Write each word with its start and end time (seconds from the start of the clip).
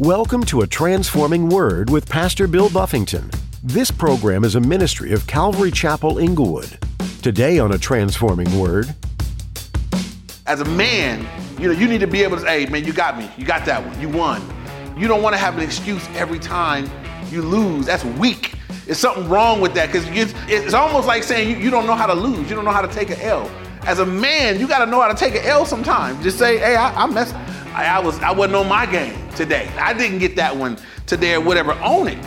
Welcome 0.00 0.44
to 0.44 0.60
A 0.60 0.66
Transforming 0.68 1.48
Word 1.48 1.90
with 1.90 2.08
Pastor 2.08 2.46
Bill 2.46 2.70
Buffington. 2.70 3.32
This 3.64 3.90
program 3.90 4.44
is 4.44 4.54
a 4.54 4.60
ministry 4.60 5.10
of 5.10 5.26
Calvary 5.26 5.72
Chapel 5.72 6.18
Inglewood. 6.18 6.78
Today 7.20 7.58
on 7.58 7.72
A 7.72 7.78
Transforming 7.78 8.60
Word, 8.60 8.94
As 10.46 10.60
a 10.60 10.64
man, 10.64 11.26
you 11.60 11.66
know, 11.66 11.76
you 11.76 11.88
need 11.88 11.98
to 11.98 12.06
be 12.06 12.22
able 12.22 12.36
to 12.36 12.42
say, 12.42 12.64
hey, 12.64 12.70
man, 12.70 12.84
you 12.84 12.92
got 12.92 13.18
me. 13.18 13.28
You 13.36 13.44
got 13.44 13.64
that 13.66 13.84
one. 13.84 14.00
You 14.00 14.08
won. 14.08 14.40
You 14.96 15.08
don't 15.08 15.20
want 15.20 15.34
to 15.34 15.36
have 15.36 15.56
an 15.56 15.64
excuse 15.64 16.06
every 16.10 16.38
time 16.38 16.88
you 17.28 17.42
lose. 17.42 17.86
That's 17.86 18.04
weak. 18.04 18.54
There's 18.86 18.98
something 18.98 19.28
wrong 19.28 19.60
with 19.60 19.74
that 19.74 19.86
because 19.90 20.06
it's 20.46 20.74
almost 20.74 21.08
like 21.08 21.24
saying 21.24 21.50
you, 21.50 21.56
you 21.56 21.70
don't 21.70 21.88
know 21.88 21.96
how 21.96 22.06
to 22.06 22.14
lose. 22.14 22.48
You 22.48 22.54
don't 22.54 22.64
know 22.64 22.70
how 22.70 22.82
to 22.82 22.94
take 22.94 23.10
an 23.10 23.20
L. 23.20 23.50
As 23.82 23.98
a 23.98 24.06
man, 24.06 24.60
you 24.60 24.68
got 24.68 24.84
to 24.84 24.86
know 24.88 25.00
how 25.00 25.08
to 25.08 25.14
take 25.16 25.34
an 25.34 25.44
L 25.44 25.66
sometimes. 25.66 26.22
Just 26.22 26.38
say, 26.38 26.58
hey, 26.58 26.76
I, 26.76 27.02
I 27.02 27.06
messed. 27.06 27.34
I, 27.78 27.84
I 27.84 27.98
was 28.00 28.18
I 28.18 28.32
wasn't 28.32 28.56
on 28.56 28.68
my 28.68 28.86
game 28.86 29.16
today. 29.36 29.70
I 29.78 29.94
didn't 29.94 30.18
get 30.18 30.34
that 30.34 30.54
one 30.54 30.78
today 31.06 31.34
or 31.34 31.40
whatever. 31.40 31.74
Own 31.74 32.08
it, 32.08 32.18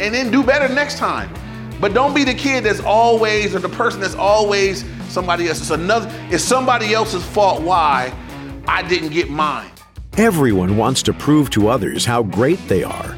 and 0.00 0.12
then 0.12 0.32
do 0.32 0.42
better 0.42 0.68
next 0.72 0.98
time. 0.98 1.32
But 1.80 1.94
don't 1.94 2.12
be 2.12 2.24
the 2.24 2.34
kid 2.34 2.64
that's 2.64 2.80
always 2.80 3.54
or 3.54 3.60
the 3.60 3.68
person 3.68 4.00
that's 4.00 4.16
always 4.16 4.84
somebody 5.08 5.46
else. 5.46 5.60
It's 5.60 5.70
another. 5.70 6.10
It's 6.30 6.42
somebody 6.42 6.92
else's 6.92 7.24
fault 7.24 7.62
why 7.62 8.12
I 8.66 8.82
didn't 8.82 9.10
get 9.10 9.30
mine. 9.30 9.70
everyone 10.18 10.76
wants 10.76 11.02
to 11.04 11.12
prove 11.12 11.50
to 11.50 11.68
others 11.68 12.04
how 12.04 12.22
great 12.24 12.58
they 12.66 12.82
are. 12.82 13.16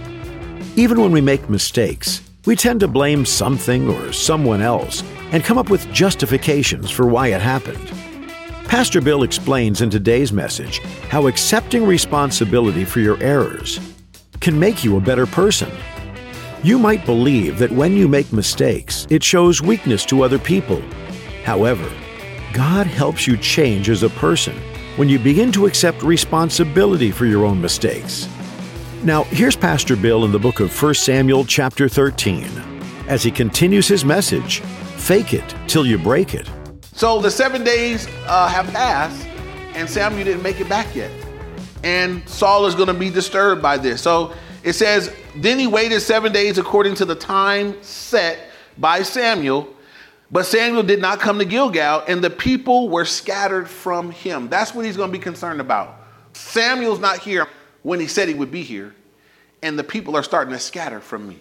Even 0.76 1.00
when 1.00 1.12
we 1.12 1.20
make 1.22 1.48
mistakes, 1.48 2.20
we 2.44 2.54
tend 2.54 2.80
to 2.80 2.88
blame 2.88 3.24
something 3.24 3.88
or 3.88 4.12
someone 4.12 4.60
else 4.60 5.02
and 5.32 5.44
come 5.44 5.56
up 5.56 5.70
with 5.70 5.90
justifications 5.92 6.90
for 6.90 7.06
why 7.06 7.28
it 7.28 7.40
happened. 7.40 7.92
Pastor 8.68 9.00
Bill 9.00 9.22
explains 9.22 9.80
in 9.80 9.88
today's 9.88 10.30
message 10.30 10.80
how 11.08 11.26
accepting 11.26 11.86
responsibility 11.86 12.84
for 12.84 13.00
your 13.00 13.16
errors 13.22 13.80
can 14.40 14.58
make 14.58 14.84
you 14.84 14.98
a 14.98 15.00
better 15.00 15.24
person. 15.24 15.70
You 16.62 16.78
might 16.78 17.06
believe 17.06 17.58
that 17.60 17.72
when 17.72 17.96
you 17.96 18.06
make 18.08 18.30
mistakes, 18.30 19.06
it 19.08 19.24
shows 19.24 19.62
weakness 19.62 20.04
to 20.06 20.22
other 20.22 20.38
people. 20.38 20.82
However, 21.44 21.90
God 22.52 22.86
helps 22.86 23.26
you 23.26 23.38
change 23.38 23.88
as 23.88 24.02
a 24.02 24.10
person 24.10 24.54
when 24.96 25.08
you 25.08 25.18
begin 25.18 25.50
to 25.52 25.64
accept 25.64 26.02
responsibility 26.02 27.10
for 27.10 27.24
your 27.24 27.46
own 27.46 27.58
mistakes. 27.58 28.28
Now, 29.02 29.24
here's 29.24 29.56
Pastor 29.56 29.96
Bill 29.96 30.26
in 30.26 30.30
the 30.30 30.38
book 30.38 30.60
of 30.60 30.82
1 30.82 30.92
Samuel, 30.92 31.46
chapter 31.46 31.88
13, 31.88 32.44
as 33.08 33.22
he 33.22 33.30
continues 33.30 33.88
his 33.88 34.04
message 34.04 34.60
Fake 34.98 35.32
it 35.32 35.54
till 35.66 35.86
you 35.86 35.96
break 35.96 36.34
it. 36.34 36.50
So 36.98 37.20
the 37.20 37.30
seven 37.30 37.62
days 37.62 38.08
uh, 38.26 38.48
have 38.48 38.66
passed, 38.72 39.24
and 39.76 39.88
Samuel 39.88 40.24
didn't 40.24 40.42
make 40.42 40.60
it 40.60 40.68
back 40.68 40.96
yet. 40.96 41.12
And 41.84 42.28
Saul 42.28 42.66
is 42.66 42.74
going 42.74 42.88
to 42.88 42.92
be 42.92 43.08
disturbed 43.08 43.62
by 43.62 43.76
this. 43.76 44.02
So 44.02 44.34
it 44.64 44.72
says, 44.72 45.14
Then 45.36 45.60
he 45.60 45.68
waited 45.68 46.00
seven 46.00 46.32
days 46.32 46.58
according 46.58 46.96
to 46.96 47.04
the 47.04 47.14
time 47.14 47.80
set 47.84 48.50
by 48.78 49.04
Samuel. 49.04 49.72
But 50.32 50.44
Samuel 50.44 50.82
did 50.82 51.00
not 51.00 51.20
come 51.20 51.38
to 51.38 51.44
Gilgal, 51.44 52.02
and 52.08 52.20
the 52.20 52.30
people 52.30 52.88
were 52.88 53.04
scattered 53.04 53.68
from 53.68 54.10
him. 54.10 54.48
That's 54.48 54.74
what 54.74 54.84
he's 54.84 54.96
going 54.96 55.12
to 55.12 55.16
be 55.16 55.22
concerned 55.22 55.60
about. 55.60 56.00
Samuel's 56.32 56.98
not 56.98 57.20
here 57.20 57.46
when 57.84 58.00
he 58.00 58.08
said 58.08 58.26
he 58.26 58.34
would 58.34 58.50
be 58.50 58.64
here, 58.64 58.92
and 59.62 59.78
the 59.78 59.84
people 59.84 60.16
are 60.16 60.24
starting 60.24 60.52
to 60.52 60.58
scatter 60.58 60.98
from 60.98 61.28
me 61.28 61.38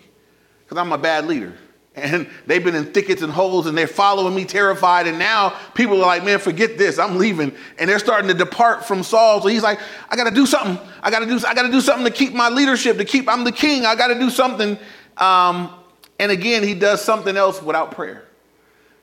because 0.64 0.78
I'm 0.78 0.92
a 0.92 1.00
bad 1.00 1.26
leader. 1.26 1.56
And 1.98 2.30
they've 2.46 2.64
been 2.64 2.76
in 2.76 2.86
thickets 2.94 3.24
and 3.24 3.34
holes 3.34 3.66
and 3.66 3.76
they're 3.76 3.88
following 3.88 4.36
me 4.36 4.46
terrified. 4.46 5.08
And 5.08 5.18
now 5.18 5.58
people 5.74 5.96
are 5.96 6.06
like, 6.06 6.24
man, 6.24 6.38
forget 6.38 6.78
this. 6.78 7.00
I'm 7.00 7.18
leaving. 7.18 7.54
And 7.80 7.90
they're 7.90 7.98
starting 7.98 8.28
to 8.28 8.36
depart 8.36 8.86
from 8.86 9.02
Saul. 9.02 9.42
So 9.42 9.48
he's 9.48 9.64
like, 9.64 9.80
I 10.10 10.16
got 10.16 10.30
to 10.30 10.36
do 10.36 10.46
something. 10.46 10.78
I 11.02 11.10
got 11.10 11.20
to 11.20 11.26
do, 11.26 11.40
I 11.46 11.56
got 11.56 11.64
to 11.64 11.72
do 11.72 11.82
something 11.82 12.06
to 12.06 12.12
keep 12.12 12.34
my 12.34 12.50
leadership, 12.50 12.98
to 12.98 13.06
keep, 13.06 13.28
I'm 13.28 13.44
the 13.44 13.52
king. 13.52 13.86
I 13.86 13.96
got 13.96 14.08
to 14.08 14.20
do 14.20 14.30
something. 14.30 14.78
Um, 15.18 15.74
and 16.20 16.32
again, 16.32 16.62
he 16.62 16.76
does 16.76 17.02
something 17.02 17.36
else 17.36 17.62
without 17.62 17.92
prayer. 17.92 18.24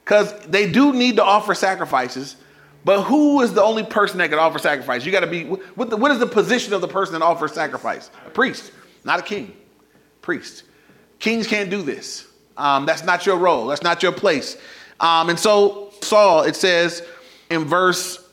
Because 0.04 0.32
they 0.46 0.70
do 0.70 0.92
need 0.92 1.16
to 1.16 1.24
offer 1.24 1.54
sacrifices. 1.54 2.36
But 2.84 3.02
who 3.02 3.40
is 3.40 3.54
the 3.54 3.62
only 3.62 3.82
person 3.82 4.18
that 4.18 4.30
can 4.30 4.38
offer 4.38 4.58
sacrifice? 4.58 5.04
You 5.04 5.10
got 5.10 5.20
to 5.20 5.26
be, 5.26 5.44
what, 5.44 5.90
the, 5.90 5.96
what 5.96 6.12
is 6.12 6.18
the 6.20 6.26
position 6.26 6.74
of 6.74 6.80
the 6.80 6.88
person 6.88 7.14
that 7.14 7.22
offers 7.22 7.52
sacrifice? 7.52 8.10
A 8.26 8.30
priest, 8.30 8.70
not 9.02 9.18
a 9.18 9.22
king. 9.22 9.56
Priest. 10.22 10.64
Kings 11.18 11.46
can't 11.46 11.70
do 11.70 11.82
this. 11.82 12.26
Um, 12.56 12.86
that's 12.86 13.04
not 13.04 13.26
your 13.26 13.36
role. 13.36 13.66
That's 13.66 13.82
not 13.82 14.02
your 14.02 14.12
place. 14.12 14.56
Um, 15.00 15.28
and 15.28 15.38
so 15.38 15.92
Saul, 16.00 16.42
it 16.42 16.56
says 16.56 17.02
in 17.50 17.64
verse, 17.64 18.24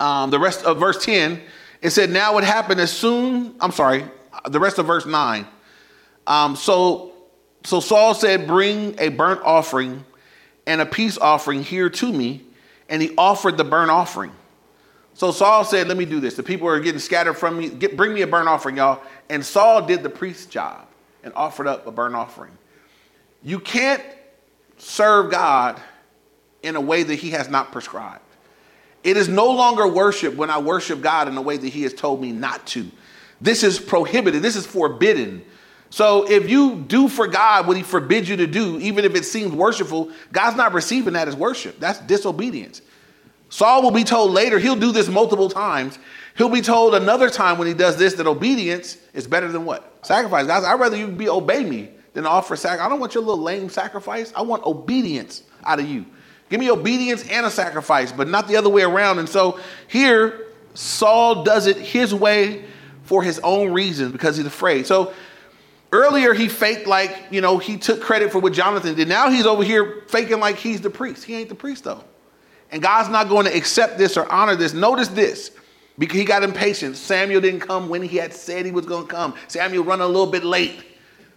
um, 0.00 0.30
the 0.30 0.38
rest 0.38 0.64
of 0.64 0.78
verse 0.78 1.04
10, 1.04 1.40
it 1.80 1.90
said, 1.90 2.10
now 2.10 2.38
it 2.38 2.44
happened 2.44 2.80
as 2.80 2.90
soon, 2.90 3.54
I'm 3.60 3.72
sorry, 3.72 4.04
the 4.48 4.58
rest 4.58 4.78
of 4.78 4.86
verse 4.86 5.06
9. 5.06 5.46
Um, 6.26 6.56
so, 6.56 7.12
so 7.64 7.80
Saul 7.80 8.14
said, 8.14 8.46
bring 8.46 8.98
a 8.98 9.10
burnt 9.10 9.42
offering 9.44 10.04
and 10.66 10.80
a 10.80 10.86
peace 10.86 11.18
offering 11.18 11.62
here 11.62 11.90
to 11.90 12.12
me. 12.12 12.42
And 12.88 13.00
he 13.00 13.14
offered 13.16 13.56
the 13.56 13.64
burnt 13.64 13.90
offering. 13.90 14.32
So 15.14 15.30
Saul 15.30 15.64
said, 15.64 15.88
let 15.88 15.96
me 15.96 16.04
do 16.04 16.20
this. 16.20 16.34
The 16.34 16.42
people 16.42 16.68
are 16.68 16.80
getting 16.80 17.00
scattered 17.00 17.34
from 17.34 17.58
me. 17.58 17.68
Get, 17.68 17.96
bring 17.96 18.12
me 18.12 18.22
a 18.22 18.26
burnt 18.26 18.48
offering, 18.48 18.76
y'all. 18.78 19.00
And 19.30 19.44
Saul 19.44 19.86
did 19.86 20.02
the 20.02 20.10
priest's 20.10 20.46
job 20.46 20.86
and 21.22 21.32
offered 21.34 21.66
up 21.66 21.86
a 21.86 21.92
burnt 21.92 22.14
offering. 22.14 22.52
You 23.44 23.60
can't 23.60 24.02
serve 24.78 25.30
God 25.30 25.80
in 26.62 26.76
a 26.76 26.80
way 26.80 27.02
that 27.02 27.16
He 27.16 27.30
has 27.30 27.48
not 27.48 27.70
prescribed. 27.70 28.22
It 29.04 29.18
is 29.18 29.28
no 29.28 29.52
longer 29.52 29.86
worship 29.86 30.34
when 30.34 30.48
I 30.48 30.58
worship 30.58 31.02
God 31.02 31.28
in 31.28 31.36
a 31.36 31.42
way 31.42 31.58
that 31.58 31.68
He 31.68 31.82
has 31.82 31.92
told 31.92 32.20
me 32.20 32.32
not 32.32 32.66
to. 32.68 32.90
This 33.40 33.62
is 33.62 33.78
prohibited, 33.78 34.42
this 34.42 34.56
is 34.56 34.66
forbidden. 34.66 35.44
So 35.90 36.28
if 36.28 36.48
you 36.48 36.76
do 36.88 37.08
for 37.08 37.28
God 37.28 37.68
what 37.68 37.76
He 37.76 37.82
forbids 37.82 38.28
you 38.28 38.36
to 38.38 38.46
do, 38.46 38.80
even 38.80 39.04
if 39.04 39.14
it 39.14 39.24
seems 39.24 39.52
worshipful, 39.52 40.10
God's 40.32 40.56
not 40.56 40.72
receiving 40.72 41.12
that 41.12 41.28
as 41.28 41.36
worship. 41.36 41.78
That's 41.78 42.00
disobedience. 42.00 42.80
Saul 43.50 43.82
will 43.82 43.92
be 43.92 44.02
told 44.02 44.32
later, 44.32 44.58
he'll 44.58 44.74
do 44.74 44.90
this 44.90 45.06
multiple 45.06 45.48
times. 45.48 45.98
He'll 46.36 46.48
be 46.48 46.62
told 46.62 46.96
another 46.96 47.30
time 47.30 47.56
when 47.56 47.68
he 47.68 47.74
does 47.74 47.96
this 47.96 48.14
that 48.14 48.26
obedience 48.26 48.96
is 49.12 49.28
better 49.28 49.52
than 49.52 49.64
what? 49.64 50.04
Sacrifice. 50.04 50.46
Guys, 50.48 50.64
I'd 50.64 50.80
rather 50.80 50.96
you 50.96 51.06
be 51.06 51.28
obey 51.28 51.62
me 51.62 51.90
than 52.14 52.26
offer 52.26 52.56
sacrifice. 52.56 52.86
I 52.86 52.88
don't 52.88 53.00
want 53.00 53.14
your 53.14 53.22
little 53.22 53.42
lame 53.42 53.68
sacrifice. 53.68 54.32
I 54.34 54.42
want 54.42 54.64
obedience 54.64 55.42
out 55.64 55.80
of 55.80 55.88
you. 55.88 56.06
Give 56.48 56.60
me 56.60 56.70
obedience 56.70 57.28
and 57.28 57.44
a 57.44 57.50
sacrifice, 57.50 58.12
but 58.12 58.28
not 58.28 58.48
the 58.48 58.56
other 58.56 58.68
way 58.68 58.82
around. 58.82 59.18
And 59.18 59.28
so 59.28 59.58
here, 59.88 60.46
Saul 60.74 61.42
does 61.42 61.66
it 61.66 61.76
his 61.76 62.14
way 62.14 62.64
for 63.02 63.22
his 63.22 63.38
own 63.40 63.72
reasons 63.72 64.12
because 64.12 64.36
he's 64.36 64.46
afraid. 64.46 64.86
So 64.86 65.12
earlier 65.92 66.32
he 66.32 66.48
faked 66.48 66.86
like, 66.86 67.26
you 67.30 67.40
know, 67.40 67.58
he 67.58 67.76
took 67.76 68.00
credit 68.00 68.30
for 68.30 68.38
what 68.38 68.52
Jonathan 68.52 68.94
did. 68.94 69.08
Now 69.08 69.30
he's 69.30 69.46
over 69.46 69.62
here 69.62 70.04
faking 70.08 70.40
like 70.40 70.56
he's 70.56 70.80
the 70.80 70.90
priest. 70.90 71.24
He 71.24 71.34
ain't 71.34 71.48
the 71.48 71.54
priest 71.54 71.84
though. 71.84 72.04
And 72.70 72.82
God's 72.82 73.08
not 73.08 73.28
going 73.28 73.46
to 73.46 73.56
accept 73.56 73.98
this 73.98 74.16
or 74.16 74.30
honor 74.32 74.56
this. 74.56 74.72
Notice 74.74 75.08
this. 75.08 75.50
Because 75.96 76.18
he 76.18 76.24
got 76.24 76.42
impatient. 76.42 76.96
Samuel 76.96 77.40
didn't 77.40 77.60
come 77.60 77.88
when 77.88 78.02
he 78.02 78.16
had 78.16 78.32
said 78.32 78.66
he 78.66 78.72
was 78.72 78.84
going 78.84 79.06
to 79.06 79.12
come. 79.12 79.34
Samuel 79.46 79.84
run 79.84 80.00
a 80.00 80.06
little 80.06 80.26
bit 80.26 80.42
late. 80.42 80.84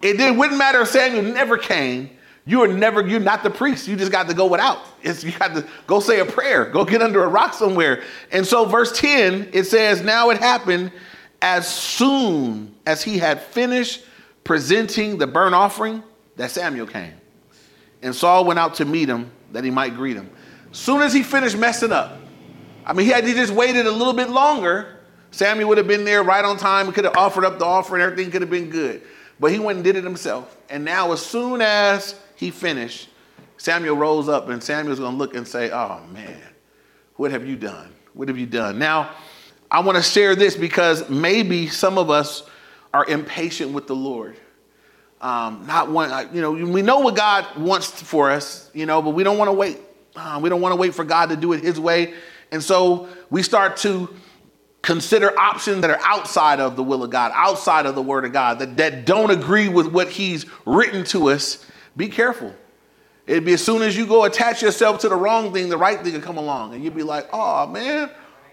It 0.02 0.14
didn't 0.14 0.38
wouldn't 0.38 0.58
matter 0.58 0.82
if 0.82 0.90
Samuel 0.90 1.24
never 1.24 1.58
came. 1.58 2.12
You 2.46 2.62
are 2.62 2.68
never, 2.68 3.06
you're 3.06 3.20
not 3.20 3.44
the 3.44 3.50
priest. 3.50 3.88
You 3.90 3.98
just 3.98 4.12
got 4.12 4.30
to 4.30 4.34
go 4.34 4.46
without. 4.48 4.80
It's, 5.04 5.24
you 5.24 5.34
got 5.34 5.54
to 5.54 5.68
go 5.86 6.00
say 6.00 6.22
a 6.22 6.26
prayer, 6.26 6.66
go 6.66 6.86
get 6.86 7.02
under 7.02 7.24
a 7.24 7.28
rock 7.28 7.54
somewhere. 7.54 8.04
And 8.32 8.46
so, 8.46 8.64
verse 8.66 8.98
10, 8.98 9.50
it 9.52 9.66
says, 9.66 10.02
Now 10.02 10.30
it 10.30 10.38
happened 10.38 10.94
as 11.42 11.68
soon 11.68 12.74
as 12.86 13.04
he 13.04 13.18
had 13.18 13.42
finished 13.42 14.06
presenting 14.46 15.18
the 15.18 15.28
burnt 15.28 15.56
offering 15.56 16.02
that 16.38 16.52
Samuel 16.52 16.88
came. 16.88 17.14
And 18.02 18.16
Saul 18.16 18.46
went 18.46 18.60
out 18.60 18.76
to 18.76 18.86
meet 18.86 19.10
him 19.10 19.30
that 19.52 19.66
he 19.66 19.72
might 19.72 19.96
greet 19.96 20.16
him. 20.16 20.30
Soon 20.72 21.02
as 21.02 21.14
he 21.14 21.24
finished 21.24 21.58
messing 21.58 21.92
up, 21.92 22.18
I 22.86 22.94
mean, 22.94 23.06
he 23.06 23.12
had 23.12 23.26
he 23.26 23.34
just 23.34 23.52
waited 23.52 23.86
a 23.86 23.92
little 23.92 24.14
bit 24.14 24.30
longer, 24.30 25.00
Samuel 25.32 25.68
would 25.70 25.78
have 25.78 25.88
been 25.88 26.06
there 26.06 26.24
right 26.24 26.46
on 26.46 26.58
time. 26.58 26.86
He 26.86 26.94
could 26.94 27.04
have 27.04 27.18
offered 27.18 27.44
up 27.44 27.60
the 27.60 27.66
offering, 27.66 28.02
everything 28.02 28.32
could 28.32 28.42
have 28.42 28.50
been 28.50 28.70
good. 28.70 29.02
But 29.40 29.52
he 29.52 29.60
went 29.60 29.78
and 29.78 29.84
did 29.84 29.96
it 29.96 30.04
himself. 30.04 30.58
And 30.70 30.84
now, 30.84 31.12
as 31.12 31.24
soon 31.24 31.62
as 31.62 32.16
he 32.36 32.52
finished, 32.52 33.10
Samuel 33.58 33.96
rose 33.96 34.30
up, 34.30 34.50
and 34.50 34.64
Samuel's 34.64 35.00
going 35.00 35.14
to 35.14 35.18
look 35.18 35.36
and 35.36 35.48
say, 35.48 35.72
Oh, 35.72 36.02
man, 36.12 36.42
what 37.16 37.32
have 37.32 37.46
you 37.46 37.56
done? 37.56 37.94
What 38.14 38.28
have 38.28 38.38
you 38.38 38.46
done? 38.46 38.80
Now, 38.80 39.12
I 39.70 39.82
want 39.82 39.98
to 39.98 40.04
share 40.04 40.36
this 40.36 40.56
because 40.56 41.10
maybe 41.10 41.68
some 41.68 41.98
of 41.98 42.10
us 42.10 42.44
are 42.94 43.06
impatient 43.06 43.72
with 43.72 43.88
the 43.88 43.96
Lord. 43.96 44.38
Um, 45.20 45.66
not 45.66 45.90
one, 45.90 46.34
you 46.34 46.42
know, 46.42 46.52
we 46.52 46.82
know 46.82 47.00
what 47.00 47.16
God 47.16 47.46
wants 47.58 47.88
for 47.90 48.32
us, 48.32 48.70
you 48.74 48.86
know, 48.86 49.02
but 49.02 49.12
we 49.12 49.24
don't 49.24 49.38
want 49.38 49.50
to 49.50 49.54
wait. 49.54 49.80
Uh, 50.16 50.40
we 50.42 50.50
don't 50.50 50.62
want 50.62 50.74
to 50.74 50.76
wait 50.78 50.94
for 50.94 51.04
God 51.04 51.30
to 51.30 51.36
do 51.36 51.54
it 51.54 51.64
His 51.64 51.80
way. 51.80 52.14
And 52.52 52.64
so 52.64 53.10
we 53.30 53.44
start 53.44 53.78
to 53.78 54.10
consider 54.88 55.38
options 55.38 55.82
that 55.82 55.90
are 55.90 56.00
outside 56.02 56.62
of 56.62 56.78
the 56.78 56.82
will 56.82 57.04
of 57.04 57.10
God, 57.10 57.34
outside 57.36 57.86
of 57.86 57.94
the 57.94 58.02
word 58.02 58.24
of 58.24 58.32
God, 58.32 58.60
that, 58.60 58.78
that 58.78 59.06
don't 59.06 59.32
agree 59.32 59.68
with 59.68 59.88
what 59.88 60.08
he's 60.08 60.46
written 60.66 61.04
to 61.04 61.30
us, 61.30 61.66
be 61.98 62.08
careful. 62.08 62.56
It'd 63.26 63.44
be 63.44 63.52
as 63.52 63.62
soon 63.62 63.82
as 63.82 63.98
you 63.98 64.08
go 64.08 64.24
attach 64.24 64.62
yourself 64.62 65.00
to 65.00 65.10
the 65.10 65.16
wrong 65.18 65.52
thing, 65.52 65.68
the 65.68 65.78
right 65.78 66.00
thing 66.02 66.14
will 66.14 66.22
come 66.22 66.38
along. 66.38 66.74
And 66.74 66.86
you'd 66.86 66.96
be 66.96 67.04
like, 67.04 67.28
oh 67.34 67.68
man, 67.68 68.10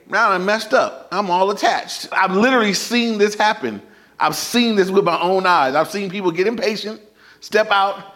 now 0.08 0.32
I'm 0.32 0.44
messed 0.44 0.75
up. 0.75 1.06
I'm 1.12 1.31
all 1.31 1.52
attached. 1.52 2.08
I've 2.10 2.32
literally 2.32 2.75
seen 2.75 3.16
this 3.16 3.37
happen. 3.37 3.80
I've 4.19 4.34
seen 4.34 4.75
this 4.75 4.90
with 4.90 5.04
my 5.04 5.20
own 5.20 5.46
eyes. 5.46 5.76
I've 5.76 5.88
seen 5.88 6.10
people 6.10 6.32
get 6.32 6.48
impatient, 6.48 7.00
step 7.38 7.70
out, 7.70 8.13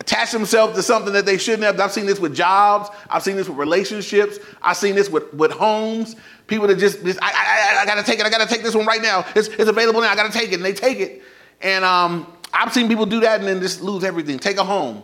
attach 0.00 0.32
themselves 0.32 0.74
to 0.74 0.82
something 0.82 1.12
that 1.12 1.26
they 1.26 1.38
shouldn't 1.38 1.62
have. 1.62 1.78
I've 1.78 1.92
seen 1.92 2.06
this 2.06 2.18
with 2.18 2.34
jobs. 2.34 2.88
I've 3.08 3.22
seen 3.22 3.36
this 3.36 3.48
with 3.48 3.58
relationships. 3.58 4.38
I've 4.62 4.78
seen 4.78 4.94
this 4.94 5.10
with, 5.10 5.32
with 5.34 5.52
homes. 5.52 6.16
People 6.46 6.66
that 6.68 6.78
just, 6.78 7.04
just 7.04 7.22
I, 7.22 7.30
I, 7.30 7.82
I, 7.82 7.86
gotta 7.86 8.02
take 8.02 8.18
it. 8.18 8.26
I 8.26 8.30
gotta 8.30 8.48
take 8.48 8.62
this 8.62 8.74
one 8.74 8.86
right 8.86 9.02
now. 9.02 9.24
It's, 9.36 9.48
it's 9.48 9.68
available 9.68 10.00
now. 10.00 10.10
I 10.10 10.16
gotta 10.16 10.32
take 10.32 10.52
it. 10.52 10.54
And 10.54 10.64
they 10.64 10.72
take 10.72 10.98
it. 10.98 11.22
And 11.60 11.84
um, 11.84 12.26
I've 12.52 12.72
seen 12.72 12.88
people 12.88 13.06
do 13.06 13.20
that 13.20 13.40
and 13.40 13.48
then 13.48 13.60
just 13.60 13.82
lose 13.82 14.02
everything. 14.02 14.38
Take 14.38 14.56
a 14.56 14.64
home. 14.64 15.02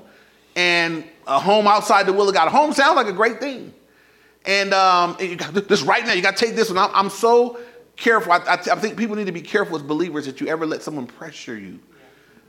And 0.56 1.04
a 1.26 1.38
home 1.38 1.66
outside 1.66 2.06
the 2.06 2.14
will 2.14 2.28
of 2.28 2.34
God. 2.34 2.48
A 2.48 2.50
home 2.50 2.72
sounds 2.72 2.96
like 2.96 3.06
a 3.06 3.12
great 3.12 3.38
thing. 3.38 3.75
And 4.46 4.72
um, 4.72 5.16
got 5.37 5.52
this 5.69 5.82
right 5.82 6.06
now. 6.06 6.14
You 6.14 6.22
got 6.22 6.37
to 6.37 6.44
take 6.44 6.56
this 6.56 6.70
one. 6.70 6.78
I'm, 6.78 6.90
I'm 6.94 7.10
so 7.10 7.58
careful. 7.96 8.32
I, 8.32 8.38
I, 8.38 8.54
I, 8.54 8.76
think 8.76 8.96
people 8.96 9.16
need 9.16 9.26
to 9.26 9.32
be 9.32 9.43
careful 9.43 9.76
as 9.76 9.82
believers 9.82 10.25
that 10.25 10.40
you 10.40 10.46
ever 10.46 10.64
let 10.64 10.82
someone 10.82 11.06
pressure 11.06 11.58
you. 11.58 11.81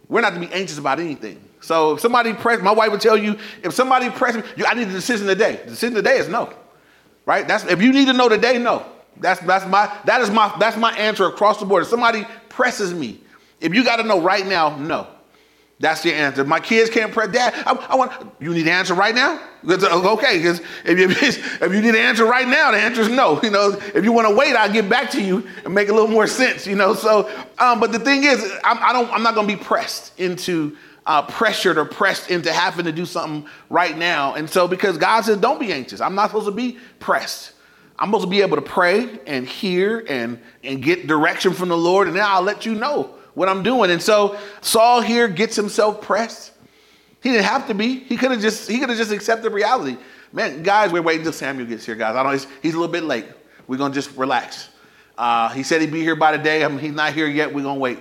We're 0.09 0.21
not 0.21 0.33
to 0.33 0.39
be 0.39 0.51
anxious 0.51 0.77
about 0.77 0.99
anything. 0.99 1.41
So 1.59 1.93
if 1.93 1.99
somebody 1.99 2.33
press, 2.33 2.61
my 2.61 2.71
wife 2.71 2.91
would 2.91 3.01
tell 3.01 3.17
you, 3.17 3.37
if 3.63 3.73
somebody 3.73 4.09
presses 4.09 4.43
me, 4.43 4.63
I 4.65 4.73
need 4.73 4.87
a 4.87 4.91
decision 4.91 5.27
today. 5.27 5.59
The 5.65 5.71
decision 5.71 5.95
today 5.95 6.17
is 6.17 6.27
no. 6.29 6.53
Right? 7.25 7.47
That's 7.47 7.65
if 7.65 7.81
you 7.81 7.91
need 7.91 8.05
to 8.05 8.13
know 8.13 8.29
today, 8.29 8.57
no. 8.57 8.85
That's 9.19 9.39
that's 9.41 9.65
my 9.65 9.91
that 10.05 10.21
is 10.21 10.29
my 10.29 10.55
that's 10.59 10.77
my 10.77 10.91
answer 10.95 11.25
across 11.25 11.59
the 11.59 11.65
board. 11.65 11.83
If 11.83 11.89
somebody 11.89 12.25
presses 12.49 12.93
me, 12.93 13.19
if 13.59 13.73
you 13.73 13.83
got 13.83 13.97
to 13.97 14.03
know 14.03 14.21
right 14.21 14.45
now, 14.45 14.77
no. 14.77 15.07
That's 15.79 16.03
your 16.03 16.15
answer. 16.15 16.43
My 16.43 16.59
kids 16.59 16.89
can't 16.89 17.11
pray. 17.11 17.27
Dad, 17.27 17.53
I, 17.65 17.73
I 17.89 17.95
want. 17.95 18.11
You 18.39 18.51
need 18.51 18.63
an 18.63 18.69
answer 18.69 18.95
right 18.95 19.13
now. 19.13 19.39
Okay, 19.63 20.37
because 20.37 20.59
if 20.83 20.97
you, 20.97 21.07
if 21.11 21.61
you 21.61 21.81
need 21.81 21.89
an 21.89 21.95
answer 21.95 22.25
right 22.25 22.47
now, 22.47 22.71
the 22.71 22.77
answer 22.77 23.01
is 23.01 23.09
no. 23.09 23.39
You 23.43 23.51
know, 23.51 23.79
if 23.93 24.03
you 24.03 24.11
want 24.11 24.27
to 24.27 24.35
wait, 24.35 24.55
I'll 24.55 24.71
get 24.71 24.89
back 24.89 25.11
to 25.11 25.21
you 25.21 25.47
and 25.65 25.75
make 25.75 25.89
a 25.89 25.93
little 25.93 26.07
more 26.07 26.25
sense. 26.25 26.65
You 26.65 26.75
know, 26.75 26.95
so. 26.95 27.29
Um, 27.59 27.79
but 27.79 27.91
the 27.91 27.99
thing 27.99 28.23
is, 28.23 28.43
I'm, 28.63 28.77
I 28.79 28.91
don't. 28.91 29.11
I'm 29.11 29.21
not 29.21 29.35
going 29.35 29.47
to 29.47 29.55
be 29.55 29.63
pressed 29.63 30.19
into 30.19 30.75
uh, 31.05 31.21
pressured 31.21 31.77
or 31.77 31.85
pressed 31.85 32.31
into 32.31 32.51
having 32.51 32.85
to 32.85 32.91
do 32.91 33.05
something 33.05 33.47
right 33.69 33.95
now. 33.95 34.33
And 34.33 34.49
so, 34.49 34.67
because 34.67 34.97
God 34.97 35.25
says, 35.25 35.37
don't 35.37 35.59
be 35.59 35.71
anxious. 35.71 36.01
I'm 36.01 36.15
not 36.15 36.31
supposed 36.31 36.47
to 36.47 36.51
be 36.51 36.79
pressed. 36.99 37.53
I'm 37.99 38.09
supposed 38.09 38.25
to 38.25 38.29
be 38.31 38.41
able 38.41 38.57
to 38.57 38.63
pray 38.63 39.19
and 39.27 39.47
hear 39.47 40.03
and 40.09 40.39
and 40.63 40.81
get 40.81 41.05
direction 41.05 41.53
from 41.53 41.69
the 41.69 41.77
Lord, 41.77 42.07
and 42.07 42.15
then 42.15 42.23
I'll 42.25 42.41
let 42.41 42.65
you 42.65 42.73
know 42.73 43.16
what 43.37 43.47
I'm 43.47 43.61
doing. 43.61 43.91
And 43.91 44.01
so 44.01 44.35
Saul 44.61 44.99
here 44.99 45.27
gets 45.27 45.55
himself 45.55 46.01
pressed. 46.01 46.53
He 47.21 47.29
didn't 47.29 47.45
have 47.45 47.67
to 47.67 47.75
be. 47.75 47.99
He 47.99 48.17
could 48.17 48.31
have 48.31 48.41
just 48.41 48.67
he 48.67 48.79
could 48.79 48.89
have 48.89 48.97
just 48.97 49.11
accepted 49.11 49.53
reality. 49.53 49.95
Man, 50.33 50.63
guys, 50.63 50.91
we're 50.91 51.03
waiting 51.03 51.19
until 51.19 51.33
Samuel 51.33 51.67
gets 51.67 51.85
here, 51.85 51.93
guys. 51.93 52.15
I 52.15 52.23
know 52.23 52.31
he's, 52.31 52.47
he's 52.63 52.73
a 52.73 52.79
little 52.79 52.91
bit 52.91 53.03
late. 53.03 53.27
We're 53.67 53.77
gonna 53.77 53.93
just 53.93 54.17
relax. 54.17 54.69
Uh, 55.19 55.49
he 55.49 55.61
said 55.61 55.81
he'd 55.81 55.91
be 55.91 56.01
here 56.01 56.15
by 56.15 56.35
today. 56.35 56.65
I 56.65 56.67
mean, 56.67 56.79
he's 56.79 56.93
not 56.93 57.13
here 57.13 57.27
yet. 57.27 57.53
We're 57.53 57.61
gonna 57.61 57.79
wait. 57.79 57.99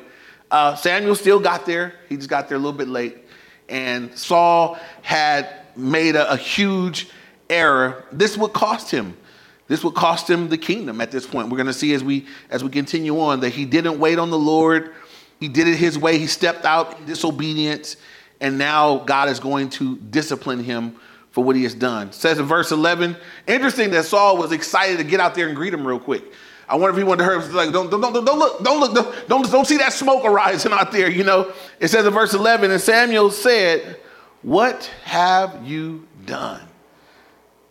Uh, 0.51 0.75
Samuel 0.75 1.15
still 1.15 1.39
got 1.39 1.67
there. 1.67 1.93
He 2.09 2.17
just 2.17 2.31
got 2.31 2.49
there 2.49 2.57
a 2.57 2.61
little 2.61 2.77
bit 2.77 2.89
late. 2.89 3.19
And 3.69 4.17
Saul 4.17 4.79
had 5.03 5.67
made 5.77 6.17
a, 6.17 6.33
a 6.33 6.37
huge 6.39 7.11
error. 7.51 8.07
This 8.11 8.39
would 8.39 8.55
cost 8.55 8.91
him. 8.91 9.15
This 9.69 9.85
would 9.85 9.95
cost 9.95 10.31
him 10.31 10.49
the 10.49 10.57
kingdom 10.57 11.01
at 11.03 11.11
this 11.11 11.27
point. 11.27 11.51
We're 11.51 11.57
going 11.57 11.67
to 11.67 11.75
see 11.75 11.93
as 11.93 12.03
we 12.03 12.27
as 12.49 12.63
we 12.63 12.71
continue 12.71 13.21
on 13.21 13.41
that 13.41 13.51
he 13.51 13.67
didn't 13.67 13.99
wait 13.99 14.19
on 14.19 14.31
the 14.31 14.39
Lord. 14.39 14.95
He 15.41 15.49
did 15.49 15.69
it 15.69 15.77
his 15.77 15.99
way. 15.99 16.19
He 16.19 16.27
stepped 16.27 16.65
out 16.65 16.99
in 16.99 17.07
disobedience, 17.07 17.97
and 18.41 18.59
now 18.59 18.99
God 18.99 19.29
is 19.29 19.41
going 19.41 19.71
to 19.71 19.97
discipline 19.97 20.63
him 20.63 20.97
for 21.31 21.45
what 21.45 21.57
he 21.57 21.65
has 21.65 21.75
done. 21.75 22.09
It 22.09 22.15
says 22.15 22.39
in 22.39 22.47
verse 22.47 22.73
11, 22.73 23.17
interesting 23.47 23.91
that 23.91 24.07
Saul 24.07 24.39
was 24.39 24.53
excited 24.53 24.99
to 24.99 25.05
get 25.05 25.21
out 25.21 25.35
there 25.35 25.49
and 25.49 25.57
greet 25.57 25.75
him 25.75 25.87
real 25.87 25.99
quick. 25.99 26.25
I 26.69 26.77
wonder 26.77 26.91
if 26.91 26.97
he 26.97 27.05
wanted 27.05 27.27
to 27.27 27.41
him. 27.41 27.55
Like, 27.55 27.73
don't, 27.73 27.91
don't, 27.91 28.01
don't, 28.01 28.25
don't 28.25 28.39
look, 28.39 28.65
don't 28.65 28.81
look, 28.81 28.95
don't, 28.95 29.29
don't, 29.29 29.53
don't 29.53 29.67
see 29.67 29.77
that 29.77 29.93
smoke 29.93 30.25
arising 30.25 30.73
out 30.73 30.91
there, 30.91 31.11
you 31.11 31.25
know. 31.25 31.53
It 31.79 31.89
says 31.89 32.07
in 32.07 32.13
verse 32.13 32.35
11, 32.35 32.71
and 32.71 32.81
Samuel 32.81 33.31
said, 33.31 34.01
What 34.43 34.91
have 35.05 35.65
you 35.65 36.09
done? 36.25 36.67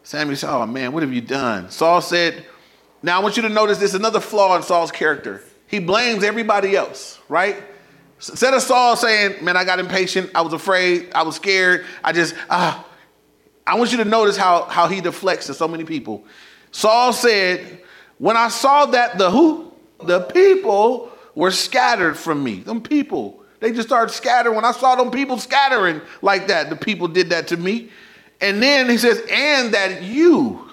Samuel 0.03 0.37
said, 0.37 0.49
Oh 0.49 0.65
man, 0.67 0.93
what 0.93 1.01
have 1.01 1.11
you 1.11 1.21
done? 1.21 1.71
Saul 1.71 2.01
said, 2.01 2.45
Now 3.01 3.19
I 3.19 3.23
want 3.23 3.35
you 3.35 3.41
to 3.43 3.49
notice 3.49 3.79
this 3.79 3.95
another 3.95 4.19
flaw 4.19 4.55
in 4.55 4.61
Saul's 4.61 4.91
character 4.91 5.43
he 5.67 5.79
blames 5.79 6.23
everybody 6.23 6.75
else, 6.75 7.19
right? 7.27 7.61
Instead 8.17 8.53
of 8.53 8.61
Saul 8.61 8.95
saying, 8.95 9.43
Man, 9.43 9.57
I 9.57 9.65
got 9.65 9.79
impatient, 9.79 10.31
I 10.33 10.41
was 10.41 10.53
afraid, 10.53 11.11
I 11.13 11.23
was 11.23 11.35
scared, 11.35 11.85
I 12.03 12.11
just, 12.11 12.35
ah. 12.49 12.85
I 13.67 13.75
want 13.75 13.91
you 13.91 13.97
to 13.97 14.05
notice 14.05 14.37
how, 14.37 14.63
how 14.65 14.87
he 14.87 15.01
deflects 15.01 15.47
to 15.47 15.53
so 15.53 15.67
many 15.67 15.83
people. 15.83 16.23
Saul 16.71 17.13
said, 17.13 17.81
When 18.19 18.37
I 18.37 18.49
saw 18.49 18.85
that 18.87 19.17
the 19.17 19.31
who? 19.31 19.71
The 20.03 20.21
people 20.21 21.11
were 21.33 21.51
scattered 21.51 22.15
from 22.15 22.43
me. 22.43 22.59
Them 22.59 22.81
people, 22.81 23.43
they 23.59 23.71
just 23.71 23.87
started 23.87 24.13
scattering. 24.13 24.55
When 24.55 24.65
I 24.65 24.71
saw 24.71 24.95
them 24.95 25.09
people 25.09 25.37
scattering 25.37 26.01
like 26.21 26.47
that, 26.47 26.69
the 26.69 26.75
people 26.75 27.07
did 27.07 27.29
that 27.29 27.47
to 27.47 27.57
me. 27.57 27.89
And 28.41 28.61
then 28.61 28.89
he 28.89 28.97
says, 28.97 29.19
And 29.29 29.73
that 29.73 30.03
you 30.03 30.69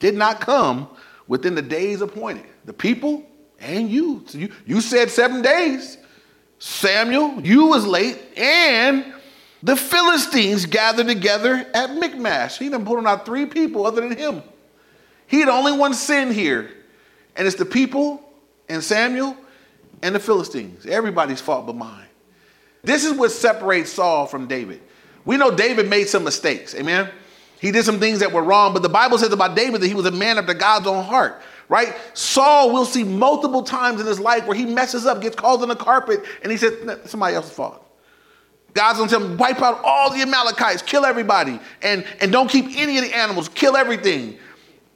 did 0.00 0.14
not 0.14 0.40
come 0.40 0.88
within 1.26 1.54
the 1.54 1.62
days 1.62 2.00
appointed. 2.00 2.46
The 2.64 2.72
people 2.72 3.26
and 3.60 3.90
you. 3.90 4.24
So 4.26 4.38
you, 4.38 4.52
you 4.66 4.80
said 4.80 5.10
seven 5.10 5.42
days. 5.42 5.98
Samuel, 6.58 7.40
you 7.42 7.66
was 7.66 7.86
late, 7.86 8.18
and 8.38 9.04
the 9.62 9.76
Philistines 9.76 10.66
gathered 10.66 11.08
together 11.08 11.66
at 11.74 11.94
Michmash. 11.94 12.58
He 12.58 12.68
done 12.68 12.84
put 12.84 12.98
on 12.98 13.06
out 13.06 13.26
three 13.26 13.46
people 13.46 13.86
other 13.86 14.00
than 14.00 14.16
him. 14.16 14.42
He 15.26 15.44
the 15.44 15.50
only 15.50 15.72
one 15.72 15.94
sin 15.94 16.30
here. 16.32 16.70
And 17.36 17.46
it's 17.46 17.56
the 17.56 17.64
people 17.64 18.22
and 18.68 18.82
Samuel 18.82 19.36
and 20.02 20.14
the 20.14 20.20
Philistines. 20.20 20.86
Everybody's 20.86 21.40
fault 21.40 21.66
but 21.66 21.76
mine. 21.76 22.06
This 22.82 23.04
is 23.04 23.14
what 23.14 23.32
separates 23.32 23.90
Saul 23.90 24.26
from 24.26 24.46
David. 24.46 24.80
We 25.24 25.36
know 25.38 25.50
David 25.50 25.88
made 25.88 26.08
some 26.08 26.22
mistakes. 26.22 26.74
Amen. 26.74 27.08
He 27.58 27.70
did 27.70 27.84
some 27.86 27.98
things 27.98 28.18
that 28.18 28.30
were 28.30 28.42
wrong, 28.42 28.74
but 28.74 28.82
the 28.82 28.90
Bible 28.90 29.16
says 29.16 29.32
about 29.32 29.56
David 29.56 29.80
that 29.80 29.88
he 29.88 29.94
was 29.94 30.04
a 30.04 30.10
man 30.10 30.36
after 30.36 30.52
God's 30.52 30.86
own 30.86 31.02
heart 31.02 31.40
right? 31.68 31.94
Saul 32.14 32.72
will 32.72 32.84
see 32.84 33.04
multiple 33.04 33.62
times 33.62 34.00
in 34.00 34.06
his 34.06 34.20
life 34.20 34.46
where 34.46 34.56
he 34.56 34.64
messes 34.64 35.06
up, 35.06 35.20
gets 35.20 35.36
called 35.36 35.62
on 35.62 35.68
the 35.68 35.76
carpet, 35.76 36.24
and 36.42 36.50
he 36.50 36.58
says, 36.58 37.00
somebody 37.06 37.34
else's 37.34 37.52
fault. 37.52 37.80
God's 38.74 38.98
gonna 38.98 39.10
tell 39.10 39.24
him, 39.24 39.36
wipe 39.36 39.62
out 39.62 39.80
all 39.84 40.10
the 40.10 40.20
Amalekites, 40.20 40.82
kill 40.82 41.04
everybody, 41.04 41.60
and, 41.82 42.04
and 42.20 42.32
don't 42.32 42.50
keep 42.50 42.76
any 42.76 42.98
of 42.98 43.04
the 43.04 43.16
animals, 43.16 43.48
kill 43.48 43.76
everything. 43.76 44.36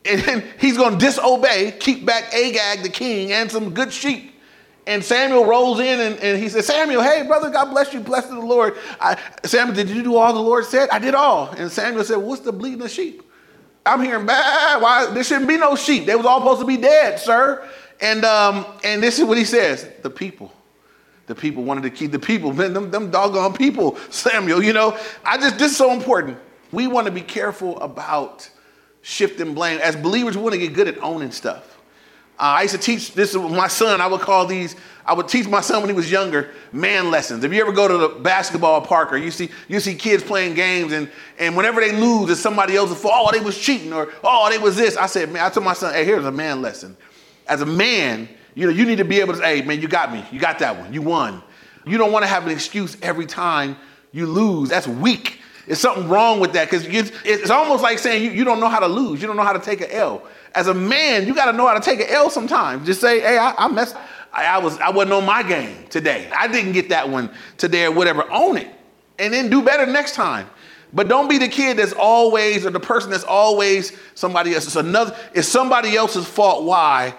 And 0.04 0.20
then 0.22 0.44
he's 0.58 0.76
gonna 0.76 0.98
disobey, 0.98 1.76
keep 1.78 2.04
back 2.04 2.34
Agag, 2.34 2.82
the 2.82 2.88
king, 2.88 3.32
and 3.32 3.50
some 3.50 3.72
good 3.72 3.92
sheep. 3.92 4.34
And 4.88 5.04
Samuel 5.04 5.44
rolls 5.44 5.80
in 5.80 6.00
and, 6.00 6.18
and 6.18 6.42
he 6.42 6.48
says, 6.48 6.66
Samuel, 6.66 7.02
hey, 7.02 7.22
brother, 7.26 7.50
God 7.50 7.70
bless 7.70 7.92
you, 7.92 8.00
blessed 8.00 8.30
the 8.30 8.40
Lord. 8.40 8.74
I, 8.98 9.20
Samuel, 9.44 9.76
did 9.76 9.90
you 9.90 10.02
do 10.02 10.16
all 10.16 10.32
the 10.32 10.40
Lord 10.40 10.64
said? 10.64 10.88
I 10.88 10.98
did 10.98 11.14
all. 11.14 11.50
And 11.50 11.70
Samuel 11.70 12.04
said, 12.04 12.16
What's 12.16 12.40
the 12.40 12.52
bleating 12.52 12.80
of 12.80 12.90
sheep? 12.90 13.22
I'm 13.88 14.04
hearing 14.04 14.26
bad. 14.26 14.82
Why 14.82 15.06
there 15.06 15.24
shouldn't 15.24 15.48
be 15.48 15.56
no 15.56 15.76
sheep? 15.76 16.06
They 16.06 16.14
was 16.14 16.26
all 16.26 16.40
supposed 16.40 16.60
to 16.60 16.66
be 16.66 16.76
dead, 16.76 17.18
sir. 17.18 17.66
And 18.00 18.24
um, 18.24 18.66
and 18.84 19.02
this 19.02 19.18
is 19.18 19.24
what 19.24 19.38
he 19.38 19.44
says: 19.44 19.88
the 20.02 20.10
people. 20.10 20.52
The 21.26 21.34
people 21.34 21.62
wanted 21.62 21.82
to 21.82 21.90
keep 21.90 22.10
the 22.10 22.18
people, 22.18 22.54
man, 22.54 22.72
them, 22.72 22.90
them 22.90 23.10
doggone 23.10 23.52
people, 23.52 23.96
Samuel. 24.10 24.62
You 24.62 24.72
know, 24.72 24.98
I 25.24 25.36
just 25.36 25.58
this 25.58 25.72
is 25.72 25.76
so 25.76 25.92
important. 25.92 26.38
We 26.72 26.86
want 26.86 27.06
to 27.06 27.12
be 27.12 27.20
careful 27.20 27.78
about 27.80 28.48
shifting 29.02 29.54
blame. 29.54 29.78
As 29.80 29.94
believers, 29.94 30.36
we 30.36 30.42
want 30.42 30.54
to 30.54 30.58
get 30.58 30.72
good 30.72 30.88
at 30.88 30.98
owning 31.02 31.30
stuff. 31.30 31.77
Uh, 32.38 32.58
I 32.58 32.62
used 32.62 32.74
to 32.74 32.80
teach 32.80 33.14
this 33.14 33.34
with 33.36 33.50
my 33.50 33.66
son. 33.66 34.00
I 34.00 34.06
would 34.06 34.20
call 34.20 34.46
these, 34.46 34.76
I 35.04 35.12
would 35.12 35.26
teach 35.26 35.48
my 35.48 35.60
son 35.60 35.80
when 35.80 35.90
he 35.90 35.96
was 35.96 36.08
younger, 36.08 36.50
man 36.70 37.10
lessons. 37.10 37.42
If 37.42 37.52
you 37.52 37.60
ever 37.60 37.72
go 37.72 37.88
to 37.88 37.96
the 37.98 38.08
basketball 38.20 38.80
park 38.80 39.12
or 39.12 39.16
you 39.16 39.32
see, 39.32 39.50
you 39.66 39.80
see 39.80 39.96
kids 39.96 40.22
playing 40.22 40.54
games 40.54 40.92
and, 40.92 41.10
and 41.40 41.56
whenever 41.56 41.80
they 41.80 41.90
lose, 41.90 42.30
it's 42.30 42.40
somebody 42.40 42.76
else's 42.76 43.00
fault. 43.00 43.14
Oh, 43.16 43.36
they 43.36 43.44
was 43.44 43.58
cheating 43.58 43.92
or, 43.92 44.12
oh, 44.22 44.48
they 44.50 44.58
was 44.58 44.76
this. 44.76 44.96
I 44.96 45.06
said, 45.06 45.32
man, 45.32 45.44
I 45.44 45.48
told 45.48 45.64
my 45.64 45.72
son, 45.72 45.92
hey, 45.94 46.04
here's 46.04 46.24
a 46.24 46.30
man 46.30 46.62
lesson. 46.62 46.96
As 47.48 47.60
a 47.60 47.66
man, 47.66 48.28
you 48.54 48.66
know, 48.66 48.72
you 48.72 48.86
need 48.86 48.98
to 48.98 49.04
be 49.04 49.18
able 49.18 49.32
to 49.32 49.40
say, 49.40 49.58
hey, 49.58 49.66
man, 49.66 49.80
you 49.80 49.88
got 49.88 50.12
me. 50.12 50.24
You 50.30 50.38
got 50.38 50.60
that 50.60 50.78
one. 50.78 50.92
You 50.92 51.02
won. 51.02 51.42
You 51.84 51.98
don't 51.98 52.12
want 52.12 52.22
to 52.22 52.28
have 52.28 52.46
an 52.46 52.52
excuse 52.52 52.96
every 53.02 53.26
time 53.26 53.76
you 54.12 54.26
lose. 54.26 54.68
That's 54.68 54.86
weak. 54.86 55.40
There's 55.66 55.80
something 55.80 56.08
wrong 56.08 56.38
with 56.38 56.52
that 56.52 56.70
because 56.70 56.86
it's 56.86 57.50
almost 57.50 57.82
like 57.82 57.98
saying 57.98 58.22
you, 58.22 58.30
you 58.30 58.44
don't 58.44 58.60
know 58.60 58.68
how 58.68 58.78
to 58.78 58.86
lose. 58.86 59.20
You 59.20 59.26
don't 59.26 59.36
know 59.36 59.42
how 59.42 59.52
to 59.52 59.58
take 59.58 59.80
an 59.80 59.90
L 59.90 60.22
as 60.54 60.68
a 60.68 60.74
man, 60.74 61.26
you 61.26 61.34
got 61.34 61.50
to 61.50 61.56
know 61.56 61.66
how 61.66 61.74
to 61.74 61.80
take 61.80 62.00
an 62.00 62.06
L 62.08 62.30
sometimes. 62.30 62.86
Just 62.86 63.00
say, 63.00 63.20
hey, 63.20 63.38
I, 63.38 63.54
I 63.56 63.68
messed. 63.68 63.96
I, 64.32 64.44
I, 64.44 64.58
was 64.58 64.78
I 64.78 64.90
wasn't 64.90 65.14
on 65.14 65.24
my 65.24 65.42
game 65.42 65.86
today. 65.88 66.30
I 66.36 66.48
didn't 66.48 66.72
get 66.72 66.90
that 66.90 67.08
one 67.08 67.30
today 67.56 67.84
or 67.84 67.92
whatever. 67.92 68.30
Own 68.30 68.56
it, 68.56 68.68
and 69.18 69.32
then 69.32 69.50
do 69.50 69.62
better 69.62 69.86
next 69.86 70.14
time. 70.14 70.48
But 70.92 71.08
don't 71.08 71.28
be 71.28 71.38
the 71.38 71.48
kid 71.48 71.76
that's 71.76 71.92
always 71.92 72.64
or 72.64 72.70
the 72.70 72.80
person 72.80 73.10
that's 73.10 73.24
always 73.24 73.92
somebody 74.14 74.54
else. 74.54 74.66
It's 74.66 74.76
another. 74.76 75.16
It's 75.34 75.48
somebody 75.48 75.96
else's 75.96 76.26
fault 76.26 76.64
why 76.64 77.14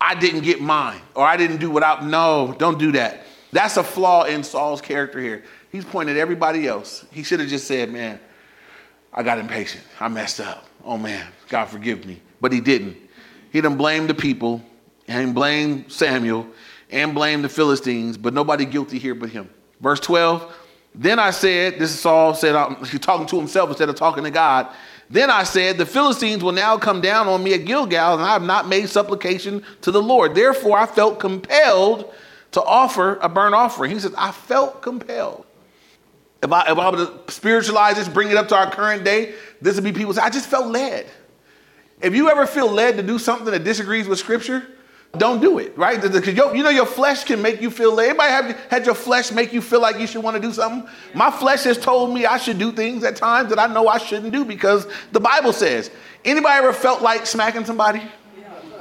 I 0.00 0.14
didn't 0.14 0.42
get 0.42 0.60
mine 0.60 1.00
or 1.14 1.24
I 1.24 1.36
didn't 1.36 1.58
do 1.58 1.70
what 1.70 1.84
I. 1.84 2.04
No, 2.04 2.54
don't 2.58 2.78
do 2.78 2.92
that. 2.92 3.24
That's 3.52 3.76
a 3.76 3.84
flaw 3.84 4.24
in 4.24 4.42
Saul's 4.42 4.80
character 4.80 5.20
here. 5.20 5.44
He's 5.70 5.84
pointing 5.84 6.16
at 6.16 6.20
everybody 6.20 6.66
else. 6.66 7.04
He 7.12 7.22
should 7.22 7.40
have 7.40 7.48
just 7.48 7.66
said, 7.66 7.90
"Man, 7.90 8.18
I 9.12 9.22
got 9.22 9.38
impatient. 9.38 9.84
I 10.00 10.08
messed 10.08 10.40
up. 10.40 10.66
Oh 10.84 10.98
man, 10.98 11.26
God 11.48 11.66
forgive 11.66 12.04
me." 12.04 12.20
But 12.42 12.52
he 12.52 12.60
didn't. 12.60 12.96
He 13.50 13.62
didn't 13.62 13.78
blame 13.78 14.06
the 14.06 14.14
people 14.14 14.60
and 15.08 15.28
he 15.28 15.32
blamed 15.32 15.90
Samuel 15.90 16.46
and 16.90 17.14
blame 17.14 17.40
the 17.40 17.48
Philistines, 17.48 18.18
but 18.18 18.34
nobody 18.34 18.66
guilty 18.66 18.98
here 18.98 19.14
but 19.14 19.30
him. 19.30 19.48
Verse 19.80 20.00
12, 20.00 20.54
then 20.94 21.18
I 21.18 21.30
said, 21.30 21.78
this 21.78 21.90
is 21.90 21.98
Saul 21.98 22.34
said, 22.34 22.54
he's 22.90 23.00
talking 23.00 23.26
to 23.28 23.38
himself 23.38 23.70
instead 23.70 23.88
of 23.88 23.94
talking 23.94 24.24
to 24.24 24.30
God. 24.30 24.68
Then 25.08 25.30
I 25.30 25.42
said, 25.42 25.76
The 25.76 25.84
Philistines 25.84 26.42
will 26.42 26.52
now 26.52 26.78
come 26.78 27.02
down 27.02 27.28
on 27.28 27.44
me 27.44 27.52
at 27.52 27.66
Gilgal, 27.66 28.14
and 28.14 28.22
I 28.22 28.32
have 28.32 28.42
not 28.42 28.66
made 28.66 28.88
supplication 28.88 29.62
to 29.82 29.90
the 29.90 30.00
Lord. 30.00 30.34
Therefore, 30.34 30.78
I 30.78 30.86
felt 30.86 31.20
compelled 31.20 32.10
to 32.52 32.62
offer 32.62 33.18
a 33.20 33.28
burnt 33.28 33.54
offering. 33.54 33.90
He 33.90 34.00
says, 34.00 34.14
I 34.16 34.32
felt 34.32 34.80
compelled. 34.80 35.44
If 36.42 36.50
I, 36.50 36.62
if 36.72 36.78
I 36.78 36.90
were 36.90 36.96
to 36.96 37.32
spiritualize 37.32 37.96
this, 37.96 38.08
bring 38.08 38.30
it 38.30 38.38
up 38.38 38.48
to 38.48 38.56
our 38.56 38.70
current 38.70 39.04
day, 39.04 39.34
this 39.60 39.74
would 39.74 39.84
be 39.84 39.92
people 39.92 40.14
say, 40.14 40.22
I 40.22 40.30
just 40.30 40.48
felt 40.48 40.68
led. 40.68 41.06
If 42.02 42.14
you 42.14 42.30
ever 42.30 42.46
feel 42.46 42.68
led 42.68 42.96
to 42.96 43.02
do 43.02 43.18
something 43.18 43.50
that 43.50 43.64
disagrees 43.64 44.08
with 44.08 44.18
scripture, 44.18 44.66
don't 45.18 45.40
do 45.40 45.58
it, 45.58 45.76
right? 45.76 46.00
Because 46.00 46.26
you 46.26 46.62
know 46.62 46.70
your 46.70 46.86
flesh 46.86 47.24
can 47.24 47.42
make 47.42 47.60
you 47.60 47.70
feel 47.70 47.92
led. 47.92 48.08
Anybody 48.08 48.30
have 48.30 48.56
had 48.70 48.86
your 48.86 48.94
flesh 48.94 49.30
make 49.30 49.52
you 49.52 49.60
feel 49.60 49.80
like 49.80 49.98
you 49.98 50.06
should 50.06 50.22
want 50.22 50.36
to 50.36 50.42
do 50.42 50.52
something? 50.52 50.88
My 51.14 51.30
flesh 51.30 51.64
has 51.64 51.76
told 51.76 52.14
me 52.14 52.24
I 52.24 52.38
should 52.38 52.58
do 52.58 52.72
things 52.72 53.04
at 53.04 53.16
times 53.16 53.50
that 53.50 53.58
I 53.58 53.66
know 53.66 53.88
I 53.88 53.98
shouldn't 53.98 54.32
do 54.32 54.44
because 54.44 54.86
the 55.12 55.20
Bible 55.20 55.52
says. 55.52 55.90
Anybody 56.24 56.54
ever 56.54 56.72
felt 56.72 57.02
like 57.02 57.26
smacking 57.26 57.66
somebody? 57.66 58.00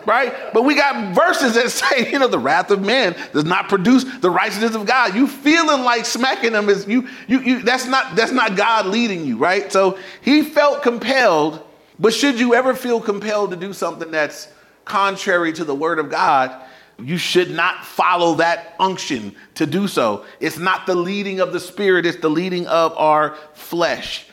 Right? 0.05 0.33
But 0.53 0.63
we 0.63 0.73
got 0.73 1.13
verses 1.13 1.53
that 1.55 1.69
say, 1.71 2.09
you 2.11 2.17
know, 2.17 2.27
the 2.27 2.39
wrath 2.39 2.71
of 2.71 2.81
man 2.81 3.15
does 3.33 3.45
not 3.45 3.67
produce 3.67 4.05
the 4.19 4.31
righteousness 4.31 4.73
of 4.73 4.85
God. 4.85 5.13
You 5.13 5.27
feeling 5.27 5.83
like 5.83 6.05
smacking 6.05 6.53
them 6.53 6.69
is 6.69 6.87
you, 6.87 7.09
you, 7.27 7.39
you 7.41 7.61
that's 7.61 7.85
not 7.85 8.15
that's 8.15 8.31
not 8.31 8.55
God 8.55 8.85
leading 8.85 9.25
you, 9.25 9.37
right? 9.37 9.71
So 9.71 9.99
he 10.21 10.43
felt 10.43 10.81
compelled, 10.81 11.61
but 12.01 12.13
should 12.15 12.39
you 12.39 12.55
ever 12.55 12.73
feel 12.73 12.99
compelled 12.99 13.51
to 13.51 13.55
do 13.55 13.71
something 13.73 14.09
that's 14.09 14.47
contrary 14.85 15.53
to 15.53 15.63
the 15.63 15.75
word 15.75 15.99
of 15.99 16.09
God, 16.09 16.51
you 16.99 17.17
should 17.17 17.51
not 17.51 17.85
follow 17.85 18.35
that 18.35 18.75
unction 18.79 19.35
to 19.55 19.67
do 19.67 19.87
so. 19.87 20.25
It's 20.39 20.57
not 20.57 20.87
the 20.87 20.95
leading 20.95 21.39
of 21.39 21.53
the 21.53 21.59
spirit, 21.59 22.07
it's 22.07 22.17
the 22.17 22.29
leading 22.29 22.65
of 22.67 22.97
our 22.97 23.35
flesh. 23.53 24.25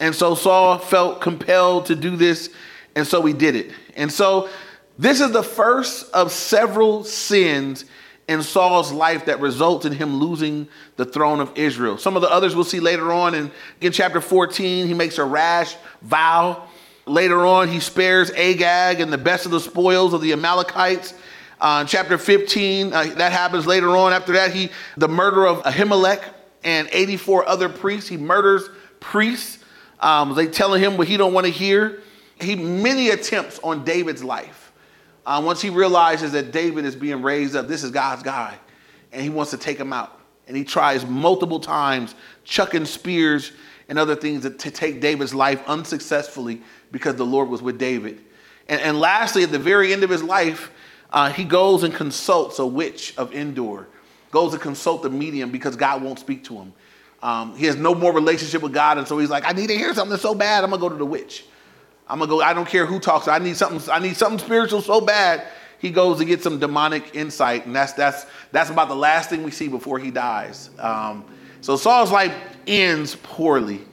And 0.00 0.14
so 0.14 0.34
Saul 0.34 0.78
felt 0.78 1.22
compelled 1.22 1.86
to 1.86 1.96
do 1.96 2.16
this, 2.16 2.50
and 2.94 3.06
so 3.06 3.22
he 3.22 3.32
did 3.32 3.56
it. 3.56 3.72
And 3.96 4.12
so 4.12 4.50
this 4.98 5.20
is 5.20 5.32
the 5.32 5.42
first 5.42 6.12
of 6.12 6.30
several 6.30 7.04
sins 7.04 7.86
in 8.28 8.42
Saul's 8.42 8.92
life 8.92 9.26
that 9.26 9.40
results 9.40 9.86
in 9.86 9.92
him 9.92 10.16
losing 10.16 10.68
the 10.96 11.04
throne 11.06 11.40
of 11.40 11.56
Israel. 11.56 11.96
Some 11.96 12.16
of 12.16 12.22
the 12.22 12.30
others 12.30 12.54
we'll 12.54 12.64
see 12.64 12.80
later 12.80 13.12
on 13.12 13.34
in, 13.34 13.50
in 13.80 13.92
chapter 13.92 14.20
14. 14.20 14.86
He 14.86 14.94
makes 14.94 15.18
a 15.18 15.24
rash 15.24 15.76
vow 16.02 16.66
Later 17.06 17.44
on, 17.44 17.68
he 17.68 17.80
spares 17.80 18.30
Agag 18.30 19.00
and 19.00 19.12
the 19.12 19.18
best 19.18 19.44
of 19.44 19.52
the 19.52 19.60
spoils 19.60 20.14
of 20.14 20.22
the 20.22 20.32
Amalekites. 20.32 21.14
Uh, 21.60 21.84
chapter 21.84 22.16
15, 22.16 22.92
uh, 22.92 23.04
that 23.16 23.32
happens 23.32 23.66
later 23.66 23.96
on. 23.96 24.12
After 24.12 24.32
that, 24.32 24.52
he 24.52 24.70
the 24.96 25.08
murder 25.08 25.46
of 25.46 25.62
Ahimelech 25.62 26.22
and 26.62 26.88
84 26.90 27.46
other 27.48 27.68
priests. 27.68 28.08
He 28.08 28.16
murders 28.16 28.68
priests. 29.00 29.62
Um, 30.00 30.34
they 30.34 30.46
telling 30.46 30.82
him 30.82 30.96
what 30.96 31.06
he 31.06 31.16
don't 31.16 31.32
want 31.32 31.46
to 31.46 31.52
hear. 31.52 32.02
He 32.40 32.56
many 32.56 33.10
attempts 33.10 33.60
on 33.62 33.84
David's 33.84 34.24
life. 34.24 34.72
Uh, 35.26 35.42
once 35.44 35.62
he 35.62 35.70
realizes 35.70 36.32
that 36.32 36.52
David 36.52 36.84
is 36.84 36.96
being 36.96 37.22
raised 37.22 37.54
up, 37.54 37.68
this 37.68 37.82
is 37.82 37.90
God's 37.90 38.22
guy, 38.22 38.58
and 39.12 39.22
he 39.22 39.30
wants 39.30 39.50
to 39.52 39.56
take 39.56 39.78
him 39.78 39.92
out. 39.92 40.20
And 40.46 40.56
he 40.56 40.64
tries 40.64 41.06
multiple 41.06 41.60
times, 41.60 42.14
chucking 42.44 42.84
spears 42.84 43.52
and 43.88 43.98
other 43.98 44.16
things 44.16 44.42
to, 44.42 44.50
to 44.50 44.70
take 44.70 45.00
David's 45.00 45.34
life 45.34 45.62
unsuccessfully 45.66 46.60
because 46.94 47.16
the 47.16 47.26
Lord 47.26 47.48
was 47.48 47.60
with 47.60 47.76
David. 47.76 48.20
And, 48.68 48.80
and 48.80 49.00
lastly, 49.00 49.42
at 49.42 49.50
the 49.50 49.58
very 49.58 49.92
end 49.92 50.04
of 50.04 50.10
his 50.10 50.22
life, 50.22 50.70
uh, 51.12 51.30
he 51.30 51.42
goes 51.42 51.82
and 51.82 51.92
consults 51.92 52.60
a 52.60 52.66
witch 52.66 53.12
of 53.18 53.34
Endor, 53.34 53.88
goes 54.30 54.52
to 54.52 54.58
consult 54.58 55.02
the 55.02 55.10
medium 55.10 55.50
because 55.50 55.74
God 55.74 56.02
won't 56.04 56.20
speak 56.20 56.44
to 56.44 56.54
him. 56.54 56.72
Um, 57.20 57.56
he 57.56 57.66
has 57.66 57.74
no 57.74 57.96
more 57.96 58.12
relationship 58.12 58.62
with 58.62 58.72
God, 58.72 58.96
and 58.96 59.08
so 59.08 59.18
he's 59.18 59.28
like, 59.28 59.44
I 59.44 59.50
need 59.50 59.66
to 59.68 59.76
hear 59.76 59.92
something 59.92 60.16
so 60.16 60.36
bad, 60.36 60.62
I'm 60.62 60.70
gonna 60.70 60.80
go 60.80 60.88
to 60.88 60.94
the 60.94 61.04
witch. 61.04 61.44
I'm 62.08 62.20
gonna 62.20 62.30
go, 62.30 62.40
I 62.40 62.54
don't 62.54 62.68
care 62.68 62.86
who 62.86 63.00
talks, 63.00 63.26
I 63.26 63.38
need 63.38 63.56
something, 63.56 63.92
I 63.92 63.98
need 63.98 64.16
something 64.16 64.38
spiritual 64.38 64.80
so 64.80 65.00
bad. 65.00 65.44
He 65.80 65.90
goes 65.90 66.18
to 66.18 66.24
get 66.24 66.42
some 66.42 66.60
demonic 66.60 67.16
insight, 67.16 67.66
and 67.66 67.74
that's 67.74 67.92
that's 67.94 68.24
that's 68.52 68.70
about 68.70 68.88
the 68.88 68.96
last 68.96 69.30
thing 69.30 69.42
we 69.42 69.50
see 69.50 69.66
before 69.66 69.98
he 69.98 70.12
dies. 70.12 70.70
Um, 70.78 71.24
so 71.60 71.76
Saul's 71.76 72.12
life 72.12 72.34
ends 72.68 73.16
poorly 73.16 73.84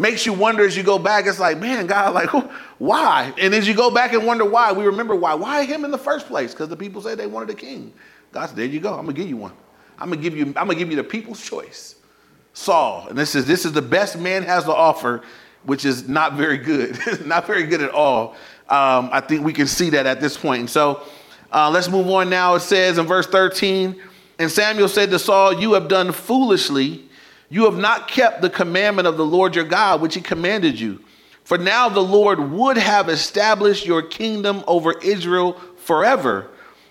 makes 0.00 0.26
you 0.26 0.32
wonder 0.32 0.64
as 0.64 0.76
you 0.76 0.82
go 0.82 0.98
back. 0.98 1.26
It's 1.26 1.38
like, 1.38 1.58
man, 1.58 1.86
God, 1.86 2.14
like, 2.14 2.30
why? 2.78 3.32
And 3.38 3.54
as 3.54 3.68
you 3.68 3.74
go 3.74 3.90
back 3.90 4.12
and 4.12 4.26
wonder 4.26 4.44
why, 4.44 4.72
we 4.72 4.84
remember 4.84 5.14
why. 5.14 5.34
Why 5.34 5.64
him 5.64 5.84
in 5.84 5.90
the 5.90 5.98
first 5.98 6.26
place? 6.26 6.52
Because 6.52 6.68
the 6.68 6.76
people 6.76 7.02
said 7.02 7.18
they 7.18 7.26
wanted 7.26 7.50
a 7.50 7.54
king. 7.54 7.92
God 8.32 8.46
said, 8.46 8.56
there 8.56 8.64
you 8.64 8.80
go. 8.80 8.94
I'm 8.94 9.02
gonna 9.04 9.12
give 9.12 9.28
you 9.28 9.36
one. 9.36 9.52
I'm 9.98 10.08
gonna 10.08 10.22
give 10.22 10.36
you. 10.36 10.46
I'm 10.46 10.54
gonna 10.54 10.76
give 10.76 10.90
you 10.90 10.96
the 10.96 11.04
people's 11.04 11.40
choice. 11.44 11.96
Saul, 12.52 13.06
and 13.08 13.18
this 13.18 13.34
is 13.34 13.46
this 13.46 13.64
is 13.64 13.72
the 13.72 13.82
best 13.82 14.18
man 14.18 14.42
has 14.42 14.64
to 14.64 14.74
offer, 14.74 15.22
which 15.64 15.84
is 15.84 16.08
not 16.08 16.34
very 16.34 16.56
good, 16.56 16.98
not 17.26 17.46
very 17.46 17.64
good 17.64 17.82
at 17.82 17.90
all. 17.90 18.34
Um, 18.68 19.10
I 19.12 19.20
think 19.20 19.44
we 19.44 19.52
can 19.52 19.66
see 19.66 19.90
that 19.90 20.06
at 20.06 20.20
this 20.20 20.36
point. 20.36 20.60
And 20.60 20.70
so, 20.70 21.02
uh, 21.52 21.70
let's 21.70 21.88
move 21.88 22.08
on 22.08 22.30
now. 22.30 22.54
It 22.54 22.60
says 22.60 22.98
in 22.98 23.06
verse 23.06 23.26
13, 23.26 24.00
and 24.38 24.50
Samuel 24.50 24.88
said 24.88 25.10
to 25.10 25.18
Saul, 25.18 25.60
"You 25.60 25.74
have 25.74 25.88
done 25.88 26.12
foolishly." 26.12 27.09
You 27.50 27.64
have 27.64 27.76
not 27.76 28.08
kept 28.08 28.40
the 28.40 28.48
commandment 28.48 29.08
of 29.08 29.16
the 29.16 29.26
Lord 29.26 29.54
your 29.54 29.64
God, 29.64 30.00
which 30.00 30.14
he 30.14 30.20
commanded 30.20 30.78
you. 30.80 31.00
For 31.44 31.58
now 31.58 31.88
the 31.88 32.00
Lord 32.00 32.38
would 32.52 32.76
have 32.76 33.08
established 33.08 33.84
your 33.84 34.02
kingdom 34.02 34.62
over 34.68 34.96
Israel 35.00 35.60
forever. 35.76 36.48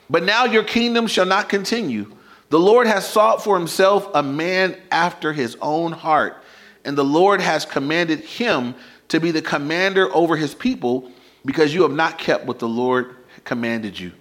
But 0.09 0.23
now 0.23 0.43
your 0.43 0.65
kingdom 0.65 1.07
shall 1.07 1.25
not 1.25 1.47
continue. 1.47 2.11
The 2.49 2.59
Lord 2.59 2.87
has 2.87 3.07
sought 3.07 3.41
for 3.41 3.57
himself 3.57 4.09
a 4.13 4.21
man 4.21 4.75
after 4.91 5.31
his 5.31 5.55
own 5.61 5.93
heart, 5.93 6.43
and 6.83 6.97
the 6.97 7.05
Lord 7.05 7.39
has 7.39 7.63
commanded 7.63 8.19
him 8.19 8.75
to 9.09 9.19
be 9.19 9.31
the 9.31 9.41
commander 9.41 10.13
over 10.13 10.35
his 10.35 10.53
people 10.53 11.09
because 11.45 11.73
you 11.73 11.83
have 11.83 11.91
not 11.91 12.17
kept 12.17 12.45
what 12.45 12.59
the 12.59 12.67
Lord 12.67 13.15
commanded 13.45 13.97
you. 13.97 14.11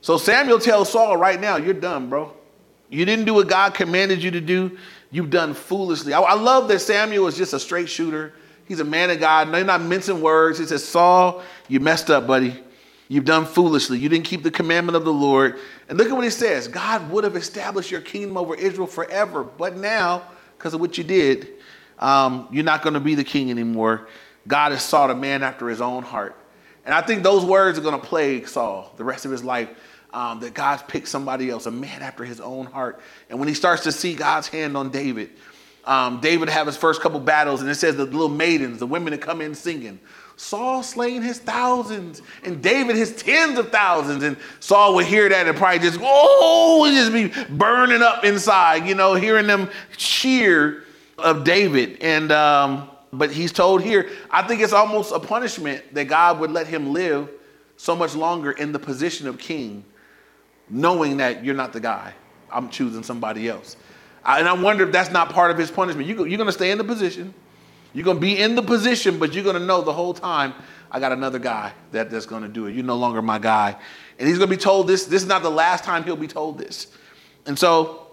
So 0.00 0.16
Samuel 0.16 0.58
tells 0.58 0.90
Saul 0.90 1.16
right 1.16 1.40
now, 1.40 1.56
You're 1.56 1.74
done, 1.74 2.08
bro. 2.08 2.32
You 2.88 3.04
didn't 3.04 3.24
do 3.24 3.34
what 3.34 3.48
God 3.48 3.74
commanded 3.74 4.22
you 4.22 4.30
to 4.30 4.40
do 4.40 4.78
you've 5.14 5.30
done 5.30 5.54
foolishly. 5.54 6.12
I, 6.12 6.20
I, 6.20 6.34
love 6.34 6.66
that 6.68 6.80
Samuel 6.80 7.28
is 7.28 7.36
just 7.36 7.52
a 7.52 7.60
straight 7.60 7.88
shooter. 7.88 8.32
He's 8.66 8.80
a 8.80 8.84
man 8.84 9.10
of 9.10 9.20
God. 9.20 9.48
No, 9.48 9.58
he's 9.58 9.66
not 9.66 9.80
mincing 9.80 10.20
words. 10.20 10.58
He 10.58 10.66
says, 10.66 10.84
Saul, 10.84 11.44
you 11.68 11.78
messed 11.78 12.10
up, 12.10 12.26
buddy. 12.26 12.60
You've 13.06 13.24
done 13.24 13.46
foolishly. 13.46 13.98
You 13.98 14.08
didn't 14.08 14.24
keep 14.24 14.42
the 14.42 14.50
commandment 14.50 14.96
of 14.96 15.04
the 15.04 15.12
Lord. 15.12 15.60
And 15.88 15.96
look 15.96 16.08
at 16.08 16.14
what 16.14 16.24
he 16.24 16.30
says 16.30 16.66
God 16.66 17.10
would 17.10 17.22
have 17.22 17.36
established 17.36 17.92
your 17.92 18.00
kingdom 18.00 18.36
over 18.36 18.56
Israel 18.56 18.88
forever. 18.88 19.44
But 19.44 19.76
now, 19.76 20.24
because 20.58 20.74
of 20.74 20.80
what 20.80 20.98
you 20.98 21.04
did, 21.04 21.48
um, 22.00 22.48
you're 22.50 22.64
not 22.64 22.82
going 22.82 22.94
to 22.94 23.00
be 23.00 23.14
the 23.14 23.24
king 23.24 23.52
anymore. 23.52 24.08
God 24.48 24.72
has 24.72 24.82
sought 24.82 25.10
a 25.10 25.14
man 25.14 25.44
after 25.44 25.68
his 25.68 25.80
own 25.80 26.02
heart. 26.02 26.34
And 26.84 26.92
I 26.92 27.02
think 27.02 27.22
those 27.22 27.44
words 27.44 27.78
are 27.78 27.82
going 27.82 27.98
to 27.98 28.04
plague 28.04 28.48
Saul 28.48 28.92
the 28.96 29.04
rest 29.04 29.24
of 29.24 29.30
his 29.30 29.44
life 29.44 29.68
um, 30.14 30.40
that 30.40 30.54
God's 30.54 30.82
picked 30.84 31.08
somebody 31.08 31.50
else, 31.50 31.66
a 31.66 31.70
man 31.72 32.00
after 32.00 32.24
his 32.24 32.40
own 32.40 32.66
heart. 32.66 33.00
And 33.28 33.38
when 33.40 33.48
he 33.48 33.54
starts 33.54 33.82
to 33.82 33.92
see 33.92 34.14
God's 34.14 34.46
hand 34.46 34.76
on 34.76 34.90
David, 34.90 35.30
um, 35.84 36.20
David 36.20 36.48
have 36.48 36.66
his 36.66 36.76
first 36.76 37.02
couple 37.02 37.18
battles, 37.20 37.60
and 37.60 37.68
it 37.68 37.74
says 37.74 37.96
the 37.96 38.04
little 38.04 38.28
maidens, 38.28 38.78
the 38.78 38.86
women 38.86 39.10
that 39.10 39.20
come 39.20 39.40
in 39.40 39.54
singing. 39.54 39.98
Saul 40.36 40.82
slaying 40.82 41.22
his 41.22 41.38
thousands, 41.40 42.22
and 42.44 42.62
David 42.62 42.96
his 42.96 43.14
tens 43.14 43.58
of 43.58 43.70
thousands. 43.70 44.22
And 44.22 44.36
Saul 44.60 44.94
would 44.94 45.06
hear 45.06 45.28
that 45.28 45.46
and 45.46 45.56
probably 45.56 45.80
just, 45.80 45.98
oh, 46.00 46.88
just 46.90 47.12
be 47.12 47.28
burning 47.52 48.00
up 48.00 48.24
inside, 48.24 48.86
you 48.86 48.94
know, 48.94 49.14
hearing 49.14 49.48
them 49.48 49.68
cheer 49.96 50.84
of 51.18 51.44
David. 51.44 51.98
And 52.00 52.32
um, 52.32 52.88
but 53.12 53.30
he's 53.30 53.52
told 53.52 53.82
here, 53.82 54.10
I 54.30 54.46
think 54.46 54.60
it's 54.60 54.72
almost 54.72 55.12
a 55.12 55.20
punishment 55.20 55.94
that 55.94 56.04
God 56.04 56.40
would 56.40 56.50
let 56.50 56.66
him 56.66 56.92
live 56.92 57.30
so 57.76 57.94
much 57.94 58.14
longer 58.14 58.52
in 58.52 58.72
the 58.72 58.78
position 58.78 59.28
of 59.28 59.38
king 59.38 59.84
knowing 60.68 61.18
that 61.18 61.44
you're 61.44 61.54
not 61.54 61.72
the 61.72 61.80
guy. 61.80 62.14
I'm 62.50 62.68
choosing 62.70 63.02
somebody 63.02 63.48
else. 63.48 63.76
I, 64.24 64.38
and 64.38 64.48
I 64.48 64.52
wonder 64.54 64.84
if 64.84 64.92
that's 64.92 65.10
not 65.10 65.30
part 65.30 65.50
of 65.50 65.58
his 65.58 65.70
punishment. 65.70 66.08
You, 66.08 66.24
you're 66.24 66.38
going 66.38 66.46
to 66.46 66.52
stay 66.52 66.70
in 66.70 66.78
the 66.78 66.84
position. 66.84 67.34
You're 67.92 68.04
going 68.04 68.16
to 68.16 68.20
be 68.20 68.38
in 68.38 68.54
the 68.54 68.62
position, 68.62 69.18
but 69.18 69.34
you're 69.34 69.44
going 69.44 69.58
to 69.58 69.64
know 69.64 69.82
the 69.82 69.92
whole 69.92 70.14
time, 70.14 70.54
I 70.90 71.00
got 71.00 71.12
another 71.12 71.38
guy 71.38 71.72
that, 71.92 72.10
that's 72.10 72.26
going 72.26 72.42
to 72.42 72.48
do 72.48 72.66
it. 72.66 72.74
You're 72.74 72.84
no 72.84 72.96
longer 72.96 73.22
my 73.22 73.38
guy. 73.38 73.76
And 74.18 74.28
he's 74.28 74.38
going 74.38 74.50
to 74.50 74.56
be 74.56 74.60
told 74.60 74.86
this. 74.86 75.06
This 75.06 75.22
is 75.22 75.28
not 75.28 75.42
the 75.42 75.50
last 75.50 75.84
time 75.84 76.04
he'll 76.04 76.16
be 76.16 76.28
told 76.28 76.58
this. 76.58 76.88
And 77.46 77.58
so, 77.58 78.06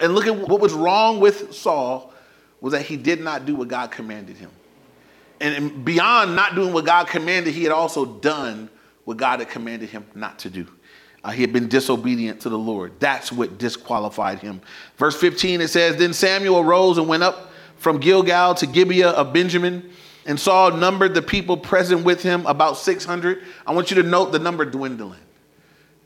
and 0.00 0.14
look 0.14 0.26
at 0.26 0.36
what 0.36 0.60
was 0.60 0.72
wrong 0.72 1.20
with 1.20 1.52
Saul 1.52 2.12
was 2.60 2.72
that 2.72 2.82
he 2.82 2.96
did 2.96 3.20
not 3.20 3.46
do 3.46 3.54
what 3.54 3.68
God 3.68 3.90
commanded 3.90 4.36
him. 4.36 4.50
And, 5.40 5.54
and 5.54 5.84
beyond 5.84 6.36
not 6.36 6.54
doing 6.54 6.72
what 6.72 6.84
God 6.84 7.06
commanded, 7.06 7.54
he 7.54 7.62
had 7.62 7.72
also 7.72 8.04
done 8.04 8.68
what 9.04 9.16
God 9.16 9.40
had 9.40 9.48
commanded 9.48 9.88
him 9.88 10.04
not 10.14 10.38
to 10.40 10.50
do. 10.50 10.66
Uh, 11.22 11.30
he 11.30 11.42
had 11.42 11.52
been 11.52 11.68
disobedient 11.68 12.40
to 12.40 12.48
the 12.48 12.58
Lord. 12.58 12.92
That's 12.98 13.30
what 13.30 13.58
disqualified 13.58 14.38
him. 14.38 14.60
Verse 14.96 15.18
15 15.20 15.60
it 15.60 15.68
says, 15.68 15.96
Then 15.96 16.12
Samuel 16.14 16.60
arose 16.60 16.96
and 16.96 17.08
went 17.08 17.22
up 17.22 17.52
from 17.76 17.98
Gilgal 17.98 18.54
to 18.56 18.66
Gibeah 18.66 19.10
of 19.10 19.32
Benjamin, 19.32 19.90
and 20.26 20.38
Saul 20.38 20.72
numbered 20.72 21.14
the 21.14 21.22
people 21.22 21.56
present 21.56 22.04
with 22.04 22.22
him 22.22 22.46
about 22.46 22.76
600. 22.76 23.42
I 23.66 23.72
want 23.72 23.90
you 23.90 24.02
to 24.02 24.08
note 24.08 24.32
the 24.32 24.38
number 24.38 24.64
dwindling. 24.64 25.20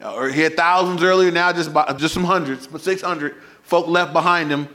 Or 0.04 0.28
he 0.28 0.40
had 0.40 0.56
thousands 0.56 1.02
earlier, 1.02 1.30
now 1.30 1.52
just, 1.52 1.72
just 1.96 2.14
some 2.14 2.24
hundreds, 2.24 2.66
but 2.66 2.80
600 2.80 3.36
folk 3.62 3.86
left 3.86 4.12
behind 4.12 4.50
him. 4.50 4.68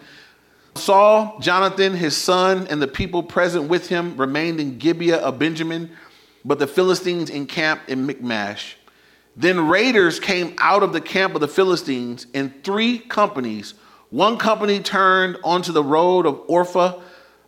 Saul, 0.75 1.37
Jonathan, 1.39 1.93
his 1.93 2.15
son, 2.15 2.67
and 2.67 2.81
the 2.81 2.87
people 2.87 3.23
present 3.23 3.69
with 3.69 3.89
him 3.89 4.17
remained 4.17 4.59
in 4.59 4.77
Gibeah 4.77 5.17
of 5.17 5.37
Benjamin, 5.37 5.91
but 6.45 6.59
the 6.59 6.67
Philistines 6.67 7.29
encamped 7.29 7.89
in 7.89 8.05
Michmash. 8.05 8.77
Then 9.35 9.67
raiders 9.67 10.19
came 10.19 10.55
out 10.57 10.83
of 10.83 10.93
the 10.93 11.01
camp 11.01 11.35
of 11.35 11.41
the 11.41 11.47
Philistines 11.47 12.27
in 12.33 12.53
three 12.63 12.99
companies. 12.99 13.73
One 14.09 14.37
company 14.37 14.79
turned 14.79 15.37
onto 15.43 15.71
the 15.71 15.83
road 15.83 16.25
of 16.25 16.47
Orpha 16.47 17.01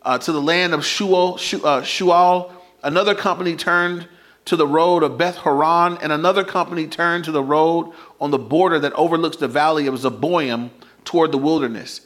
uh, 0.03 0.17
to 0.19 0.31
the 0.31 0.41
land 0.41 0.73
of 0.73 0.81
Shual, 0.81 1.35
uh, 1.35 1.81
Shual. 1.81 2.51
Another 2.83 3.15
company 3.15 3.55
turned 3.55 4.07
to 4.45 4.55
the 4.55 4.67
road 4.67 5.03
of 5.03 5.17
Beth 5.17 5.37
Horon, 5.37 5.97
and 6.01 6.11
another 6.11 6.43
company 6.43 6.87
turned 6.87 7.25
to 7.25 7.31
the 7.31 7.43
road 7.43 7.91
on 8.19 8.31
the 8.31 8.39
border 8.39 8.79
that 8.79 8.93
overlooks 8.93 9.37
the 9.37 9.47
valley 9.47 9.87
of 9.87 9.95
Zeboim 9.95 10.71
toward 11.05 11.31
the 11.31 11.37
wilderness. 11.37 12.01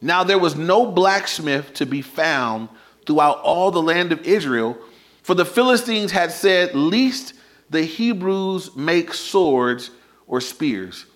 Now 0.00 0.24
there 0.24 0.38
was 0.38 0.56
no 0.56 0.90
blacksmith 0.90 1.74
to 1.74 1.86
be 1.86 2.02
found 2.02 2.68
throughout 3.06 3.38
all 3.40 3.70
the 3.70 3.82
land 3.82 4.12
of 4.12 4.26
Israel, 4.26 4.78
for 5.22 5.34
the 5.34 5.44
Philistines 5.44 6.12
had 6.12 6.32
said, 6.32 6.74
Least 6.74 7.34
the 7.70 7.82
Hebrews 7.82 8.76
make 8.76 9.14
swords 9.14 9.90
or 10.26 10.40
spears. 10.40 11.06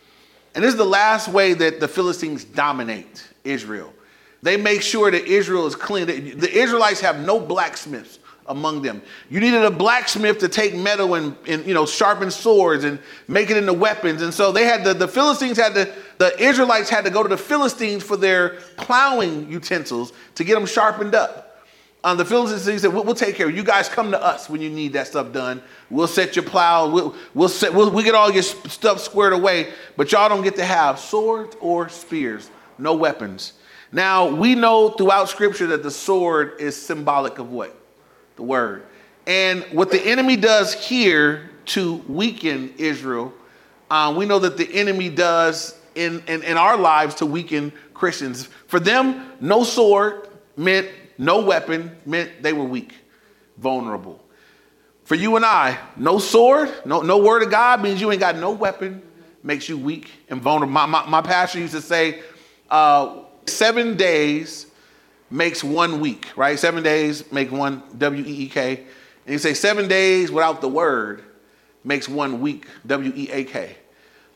And 0.54 0.64
this 0.64 0.72
is 0.72 0.78
the 0.78 0.84
last 0.84 1.28
way 1.28 1.54
that 1.54 1.80
the 1.80 1.88
Philistines 1.88 2.44
dominate 2.44 3.26
Israel. 3.44 3.92
They 4.42 4.56
make 4.56 4.82
sure 4.82 5.10
that 5.10 5.24
Israel 5.26 5.66
is 5.66 5.74
clean. 5.74 6.06
The 6.06 6.50
Israelites 6.50 7.00
have 7.00 7.20
no 7.24 7.40
blacksmiths 7.40 8.18
among 8.46 8.82
them. 8.82 9.02
You 9.28 9.40
needed 9.40 9.62
a 9.62 9.70
blacksmith 9.70 10.38
to 10.38 10.48
take 10.48 10.74
metal 10.74 11.14
and, 11.14 11.36
and 11.46 11.66
you 11.66 11.74
know 11.74 11.86
sharpen 11.86 12.30
swords 12.30 12.84
and 12.84 12.98
make 13.26 13.50
it 13.50 13.56
into 13.56 13.72
weapons. 13.72 14.22
And 14.22 14.32
so 14.32 14.52
they 14.52 14.64
had 14.64 14.84
the, 14.84 14.94
the 14.94 15.08
Philistines 15.08 15.58
had 15.58 15.74
to 15.74 15.92
the 16.18 16.38
Israelites 16.40 16.88
had 16.88 17.04
to 17.04 17.10
go 17.10 17.22
to 17.22 17.28
the 17.28 17.36
Philistines 17.36 18.02
for 18.02 18.16
their 18.16 18.50
plowing 18.76 19.50
utensils 19.50 20.12
to 20.36 20.44
get 20.44 20.54
them 20.54 20.66
sharpened 20.66 21.14
up. 21.14 21.47
Um, 22.04 22.16
the 22.16 22.24
Philistines 22.24 22.82
said, 22.82 22.92
we'll, 22.92 23.02
we'll, 23.02 23.14
take 23.14 23.34
care 23.34 23.46
of 23.46 23.52
you. 23.52 23.58
You 23.58 23.64
guys 23.64 23.88
come 23.88 24.12
to 24.12 24.22
us 24.22 24.48
when 24.48 24.60
you 24.60 24.70
need 24.70 24.92
that 24.92 25.08
stuff 25.08 25.32
done. 25.32 25.60
We'll 25.90 26.06
set 26.06 26.36
your 26.36 26.44
plow. 26.44 26.88
We'll, 26.88 27.14
we'll, 27.34 27.48
set, 27.48 27.74
we'll, 27.74 27.90
we'll 27.90 28.04
get 28.04 28.14
all 28.14 28.30
your 28.30 28.44
stuff 28.44 29.00
squared 29.00 29.32
away, 29.32 29.72
but 29.96 30.12
y'all 30.12 30.28
don't 30.28 30.42
get 30.42 30.54
to 30.56 30.64
have 30.64 31.00
swords 31.00 31.56
or 31.60 31.88
spears, 31.88 32.50
no 32.78 32.94
weapons. 32.94 33.54
Now, 33.90 34.28
we 34.28 34.54
know 34.54 34.90
throughout 34.90 35.28
Scripture 35.28 35.66
that 35.68 35.82
the 35.82 35.90
sword 35.90 36.60
is 36.60 36.80
symbolic 36.80 37.38
of 37.38 37.50
what? 37.50 37.76
The 38.36 38.42
word. 38.42 38.84
And 39.26 39.64
what 39.72 39.90
the 39.90 40.00
enemy 40.00 40.36
does 40.36 40.74
here 40.74 41.50
to 41.66 41.96
weaken 42.08 42.74
Israel, 42.78 43.32
uh, 43.90 44.14
we 44.16 44.24
know 44.24 44.38
that 44.38 44.56
the 44.56 44.72
enemy 44.72 45.08
does 45.08 45.78
in, 45.94 46.22
in, 46.28 46.42
in 46.44 46.56
our 46.56 46.76
lives 46.76 47.16
to 47.16 47.26
weaken 47.26 47.72
Christians. 47.92 48.46
For 48.68 48.78
them, 48.78 49.32
no 49.40 49.64
sword 49.64 50.28
meant 50.56 50.88
no 51.18 51.42
weapon 51.42 51.96
meant 52.06 52.42
they 52.42 52.52
were 52.52 52.64
weak, 52.64 52.94
vulnerable. 53.56 54.24
For 55.04 55.16
you 55.16 55.36
and 55.36 55.44
I, 55.44 55.78
no 55.96 56.18
sword, 56.18 56.72
no, 56.84 57.02
no 57.02 57.18
word 57.18 57.42
of 57.42 57.50
God 57.50 57.82
means 57.82 58.00
you 58.00 58.10
ain't 58.10 58.20
got 58.20 58.36
no 58.36 58.52
weapon, 58.52 59.02
makes 59.42 59.68
you 59.68 59.76
weak 59.76 60.10
and 60.28 60.40
vulnerable. 60.40 60.72
My, 60.72 60.86
my, 60.86 61.06
my 61.06 61.22
pastor 61.22 61.58
used 61.58 61.74
to 61.74 61.80
say, 61.80 62.22
uh, 62.70 63.20
seven 63.46 63.96
days 63.96 64.66
makes 65.30 65.64
one 65.64 66.00
week, 66.00 66.28
right? 66.36 66.58
Seven 66.58 66.82
days 66.82 67.30
make 67.32 67.50
one 67.50 67.82
W 67.96 68.24
E 68.24 68.44
E 68.44 68.48
K. 68.48 68.84
And 69.24 69.32
you 69.32 69.38
say 69.38 69.54
seven 69.54 69.88
days 69.88 70.30
without 70.30 70.60
the 70.60 70.68
word 70.68 71.24
makes 71.84 72.08
one 72.08 72.40
week, 72.40 72.66
W 72.86 73.12
E 73.14 73.30
A 73.30 73.44
K. 73.44 73.76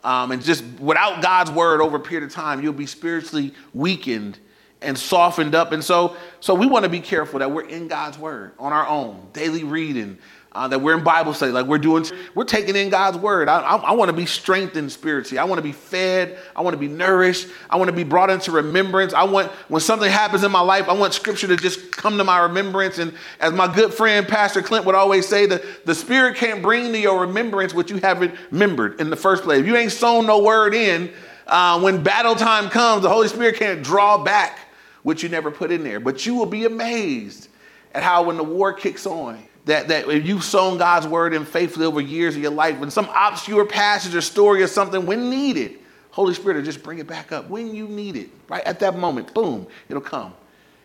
Um, 0.04 0.32
and 0.32 0.42
just 0.42 0.64
without 0.80 1.22
God's 1.22 1.50
word 1.50 1.80
over 1.80 1.96
a 1.96 2.00
period 2.00 2.26
of 2.26 2.32
time, 2.32 2.62
you'll 2.62 2.72
be 2.72 2.86
spiritually 2.86 3.54
weakened 3.72 4.38
and 4.82 4.98
softened 4.98 5.54
up. 5.54 5.72
And 5.72 5.82
so, 5.82 6.16
so 6.40 6.54
we 6.54 6.66
want 6.66 6.84
to 6.84 6.88
be 6.88 7.00
careful 7.00 7.38
that 7.38 7.50
we're 7.50 7.66
in 7.68 7.88
God's 7.88 8.18
word 8.18 8.52
on 8.58 8.72
our 8.72 8.86
own, 8.86 9.28
daily 9.32 9.64
reading, 9.64 10.18
uh, 10.54 10.68
that 10.68 10.80
we're 10.80 10.96
in 10.96 11.02
Bible 11.02 11.32
study, 11.32 11.50
like 11.50 11.66
we're 11.66 11.78
doing, 11.78 12.04
we're 12.34 12.44
taking 12.44 12.76
in 12.76 12.90
God's 12.90 13.16
word. 13.16 13.48
I, 13.48 13.60
I, 13.60 13.76
I 13.76 13.92
want 13.92 14.10
to 14.10 14.16
be 14.16 14.26
strengthened 14.26 14.92
spiritually. 14.92 15.38
I 15.38 15.44
want 15.44 15.58
to 15.58 15.62
be 15.62 15.72
fed. 15.72 16.38
I 16.54 16.60
want 16.60 16.74
to 16.74 16.78
be 16.78 16.88
nourished. 16.88 17.48
I 17.70 17.76
want 17.76 17.88
to 17.88 17.96
be 17.96 18.04
brought 18.04 18.28
into 18.28 18.52
remembrance. 18.52 19.14
I 19.14 19.24
want, 19.24 19.50
when 19.68 19.80
something 19.80 20.10
happens 20.10 20.44
in 20.44 20.52
my 20.52 20.60
life, 20.60 20.88
I 20.88 20.92
want 20.92 21.14
scripture 21.14 21.46
to 21.48 21.56
just 21.56 21.90
come 21.90 22.18
to 22.18 22.24
my 22.24 22.40
remembrance. 22.40 22.98
And 22.98 23.14
as 23.40 23.54
my 23.54 23.72
good 23.72 23.94
friend, 23.94 24.28
Pastor 24.28 24.60
Clint 24.60 24.84
would 24.84 24.94
always 24.94 25.26
say, 25.26 25.46
the, 25.46 25.64
the 25.86 25.94
spirit 25.94 26.36
can't 26.36 26.60
bring 26.60 26.92
to 26.92 26.98
your 26.98 27.22
remembrance 27.22 27.72
what 27.72 27.88
you 27.88 27.96
haven't 27.96 28.34
remembered 28.50 29.00
in 29.00 29.08
the 29.08 29.16
first 29.16 29.44
place. 29.44 29.60
If 29.60 29.66
you 29.66 29.76
ain't 29.76 29.92
sown 29.92 30.26
no 30.26 30.42
word 30.42 30.74
in, 30.74 31.10
uh, 31.46 31.80
when 31.80 32.02
battle 32.02 32.34
time 32.34 32.68
comes, 32.68 33.02
the 33.02 33.08
Holy 33.08 33.28
Spirit 33.28 33.56
can't 33.56 33.82
draw 33.82 34.22
back 34.22 34.58
what 35.02 35.22
you 35.22 35.28
never 35.28 35.50
put 35.50 35.70
in 35.70 35.84
there. 35.84 36.00
But 36.00 36.26
you 36.26 36.34
will 36.34 36.46
be 36.46 36.64
amazed 36.64 37.48
at 37.94 38.02
how 38.02 38.24
when 38.24 38.36
the 38.36 38.44
war 38.44 38.72
kicks 38.72 39.06
on, 39.06 39.42
that, 39.64 39.88
that 39.88 40.08
if 40.08 40.26
you've 40.26 40.44
sown 40.44 40.78
God's 40.78 41.06
word 41.06 41.34
in 41.34 41.44
faithfully 41.44 41.86
over 41.86 42.00
years 42.00 42.34
of 42.34 42.42
your 42.42 42.50
life, 42.50 42.78
when 42.78 42.90
some 42.90 43.08
obscure 43.14 43.64
passage 43.64 44.14
or 44.14 44.20
story 44.20 44.62
or 44.62 44.66
something, 44.66 45.06
when 45.06 45.30
needed, 45.30 45.78
Holy 46.10 46.34
Spirit 46.34 46.56
will 46.56 46.64
just 46.64 46.82
bring 46.82 46.98
it 46.98 47.06
back 47.06 47.32
up 47.32 47.48
when 47.48 47.74
you 47.74 47.86
need 47.86 48.16
it, 48.16 48.28
right 48.48 48.64
at 48.64 48.80
that 48.80 48.96
moment, 48.96 49.32
boom, 49.34 49.66
it'll 49.88 50.02
come. 50.02 50.34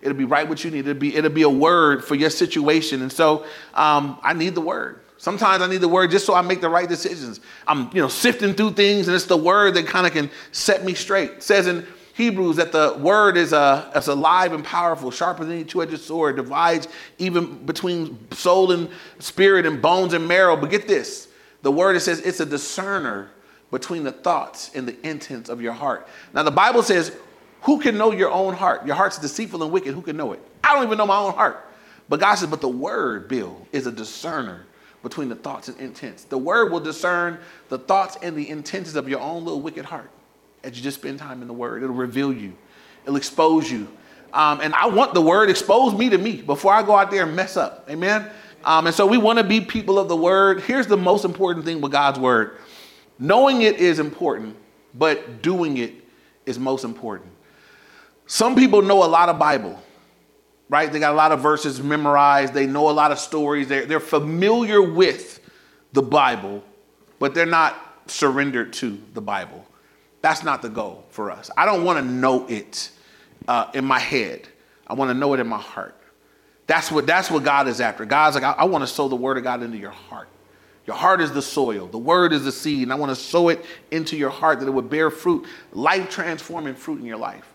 It'll 0.01 0.17
be 0.17 0.25
right 0.25 0.47
what 0.47 0.63
you 0.63 0.69
need. 0.69 0.87
It'll 0.87 0.93
be, 0.93 1.15
it'll 1.15 1.31
be 1.31 1.41
a 1.41 1.49
word 1.49 2.03
for 2.03 2.13
your 2.13 2.29
situation. 2.29 3.01
And 3.01 3.11
so 3.11 3.45
um, 3.73 4.19
I 4.21 4.33
need 4.33 4.53
the 4.53 4.61
word. 4.61 5.01
Sometimes 5.17 5.63
I 5.63 5.67
need 5.67 5.81
the 5.81 5.87
word 5.87 6.11
just 6.11 6.27
so 6.27 6.35
I 6.35 6.41
make 6.41 6.61
the 6.61 6.69
right 6.69 6.87
decisions. 6.87 7.39
I'm, 7.65 7.89
you 7.91 8.01
know, 8.01 8.07
sifting 8.07 8.53
through 8.53 8.73
things, 8.73 9.07
and 9.07 9.15
it's 9.15 9.25
the 9.25 9.35
word 9.35 9.73
that 9.73 9.87
kind 9.87 10.05
of 10.05 10.13
can 10.13 10.29
set 10.51 10.85
me 10.85 10.93
straight. 10.93 11.31
It 11.31 11.43
says 11.43 11.65
in 11.65 11.87
Hebrews 12.17 12.55
that 12.55 12.71
the 12.71 12.97
word 12.99 13.37
is, 13.37 13.53
a, 13.53 13.91
is 13.95 14.07
alive 14.07 14.51
and 14.51 14.63
powerful, 14.63 15.11
sharper 15.11 15.45
than 15.45 15.53
any 15.53 15.63
two-edged 15.63 15.99
sword, 15.99 16.37
divides 16.37 16.87
even 17.19 17.63
between 17.63 18.17
soul 18.31 18.71
and 18.71 18.89
spirit 19.19 19.67
and 19.67 19.79
bones 19.79 20.13
and 20.13 20.27
marrow. 20.27 20.57
But 20.57 20.71
get 20.71 20.87
this, 20.87 21.27
the 21.61 21.71
word 21.71 21.95
it 21.95 21.99
says 21.99 22.19
it's 22.21 22.39
a 22.39 22.45
discerner 22.45 23.29
between 23.69 24.03
the 24.03 24.11
thoughts 24.11 24.71
and 24.73 24.87
the 24.87 25.07
intents 25.07 25.47
of 25.47 25.61
your 25.61 25.73
heart. 25.73 26.07
Now 26.33 26.41
the 26.41 26.49
Bible 26.49 26.81
says, 26.81 27.15
who 27.61 27.79
can 27.79 27.99
know 27.99 28.11
your 28.11 28.31
own 28.31 28.55
heart? 28.55 28.87
Your 28.87 28.95
heart's 28.95 29.19
deceitful 29.19 29.61
and 29.61 29.71
wicked. 29.71 29.93
Who 29.93 30.01
can 30.01 30.17
know 30.17 30.33
it? 30.33 30.41
I 30.63 30.73
don't 30.73 30.85
even 30.85 30.97
know 30.97 31.05
my 31.05 31.19
own 31.19 31.33
heart. 31.33 31.69
But 32.09 32.19
God 32.19 32.33
says, 32.33 32.49
but 32.49 32.61
the 32.61 32.67
word, 32.67 33.27
Bill, 33.27 33.67
is 33.71 33.85
a 33.85 33.91
discerner 33.91 34.65
between 35.03 35.29
the 35.29 35.35
thoughts 35.35 35.67
and 35.67 35.79
intents. 35.79 36.23
The 36.23 36.39
word 36.39 36.71
will 36.71 36.79
discern 36.79 37.37
the 37.69 37.77
thoughts 37.77 38.17
and 38.23 38.35
the 38.35 38.49
intentions 38.49 38.95
of 38.95 39.07
your 39.07 39.19
own 39.19 39.43
little 39.43 39.61
wicked 39.61 39.85
heart 39.85 40.09
as 40.63 40.77
you 40.77 40.83
just 40.83 40.99
spend 40.99 41.19
time 41.19 41.41
in 41.41 41.47
the 41.47 41.53
Word. 41.53 41.83
It'll 41.83 41.95
reveal 41.95 42.31
you, 42.33 42.53
it'll 43.03 43.17
expose 43.17 43.71
you. 43.71 43.87
Um, 44.33 44.59
and 44.61 44.73
I 44.73 44.87
want 44.87 45.13
the 45.13 45.21
Word 45.21 45.49
expose 45.49 45.93
me 45.93 46.09
to 46.09 46.17
me 46.17 46.41
before 46.41 46.73
I 46.73 46.83
go 46.83 46.95
out 46.95 47.11
there 47.11 47.23
and 47.23 47.35
mess 47.35 47.57
up. 47.57 47.87
Amen. 47.89 48.29
Um, 48.65 48.87
and 48.87 48.95
so 48.95 49.05
we 49.05 49.17
want 49.17 49.37
to 49.39 49.43
be 49.43 49.61
people 49.61 49.97
of 49.97 50.09
the 50.09 50.15
Word. 50.15 50.61
Here's 50.61 50.87
the 50.87 50.97
most 50.97 51.23
important 51.23 51.65
thing 51.65 51.81
with 51.81 51.91
God's 51.91 52.19
Word 52.19 52.57
knowing 53.19 53.63
it 53.63 53.77
is 53.77 53.99
important, 53.99 54.55
but 54.93 55.41
doing 55.41 55.77
it 55.77 55.93
is 56.45 56.59
most 56.59 56.83
important. 56.83 57.31
Some 58.27 58.55
people 58.55 58.81
know 58.81 59.03
a 59.03 59.07
lot 59.07 59.29
of 59.29 59.39
Bible, 59.39 59.81
right? 60.69 60.91
They 60.91 60.99
got 60.99 61.13
a 61.13 61.15
lot 61.15 61.31
of 61.31 61.39
verses 61.39 61.81
memorized, 61.81 62.53
they 62.53 62.67
know 62.67 62.89
a 62.89 62.91
lot 62.91 63.11
of 63.11 63.19
stories, 63.19 63.67
they're, 63.67 63.85
they're 63.85 63.99
familiar 63.99 64.81
with 64.81 65.39
the 65.93 66.01
Bible, 66.01 66.63
but 67.19 67.33
they're 67.33 67.45
not 67.45 67.75
surrendered 68.07 68.73
to 68.73 69.01
the 69.13 69.21
Bible. 69.21 69.65
That's 70.21 70.43
not 70.43 70.61
the 70.61 70.69
goal 70.69 71.05
for 71.09 71.31
us. 71.31 71.49
I 71.55 71.65
don't 71.65 71.83
want 71.83 71.99
to 71.99 72.05
know 72.05 72.47
it 72.47 72.91
uh, 73.47 73.71
in 73.73 73.85
my 73.85 73.99
head. 73.99 74.47
I 74.87 74.93
want 74.93 75.09
to 75.09 75.13
know 75.13 75.33
it 75.33 75.39
in 75.39 75.47
my 75.47 75.59
heart. 75.59 75.95
That's 76.65 76.91
what, 76.91 77.07
that's 77.07 77.31
what 77.31 77.43
God 77.43 77.67
is 77.67 77.79
after. 77.79 78.05
God's 78.05 78.35
like, 78.35 78.43
I, 78.43 78.51
I 78.51 78.63
want 78.65 78.83
to 78.83 78.87
sow 78.87 79.07
the 79.07 79.15
word 79.15 79.37
of 79.37 79.43
God 79.43 79.63
into 79.63 79.77
your 79.77 79.91
heart. 79.91 80.27
Your 80.85 80.95
heart 80.95 81.21
is 81.21 81.31
the 81.31 81.41
soil. 81.41 81.87
The 81.87 81.97
word 81.97 82.33
is 82.33 82.43
the 82.43 82.51
seed. 82.51 82.83
And 82.83 82.91
I 82.91 82.95
want 82.95 83.09
to 83.09 83.15
sow 83.15 83.49
it 83.49 83.65
into 83.91 84.17
your 84.17 84.29
heart 84.29 84.59
that 84.59 84.67
it 84.67 84.71
would 84.71 84.89
bear 84.89 85.09
fruit, 85.09 85.45
life 85.71 86.09
transforming 86.09 86.75
fruit 86.75 86.99
in 86.99 87.05
your 87.05 87.17
life. 87.17 87.45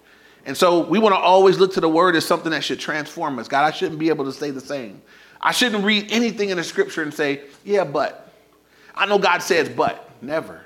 And 0.44 0.56
so 0.56 0.86
we 0.86 0.98
want 0.98 1.14
to 1.14 1.18
always 1.18 1.58
look 1.58 1.74
to 1.74 1.80
the 1.80 1.88
word 1.88 2.16
as 2.16 2.26
something 2.26 2.50
that 2.50 2.64
should 2.64 2.80
transform 2.80 3.38
us. 3.38 3.48
God, 3.48 3.64
I 3.64 3.70
shouldn't 3.70 3.98
be 3.98 4.08
able 4.08 4.24
to 4.24 4.32
stay 4.32 4.50
the 4.50 4.60
same. 4.60 5.00
I 5.40 5.52
shouldn't 5.52 5.84
read 5.84 6.10
anything 6.10 6.50
in 6.50 6.56
the 6.56 6.64
scripture 6.64 7.02
and 7.02 7.12
say, 7.12 7.42
yeah, 7.64 7.84
but. 7.84 8.32
I 8.94 9.06
know 9.06 9.18
God 9.18 9.42
says, 9.42 9.68
but. 9.68 10.10
Never. 10.20 10.61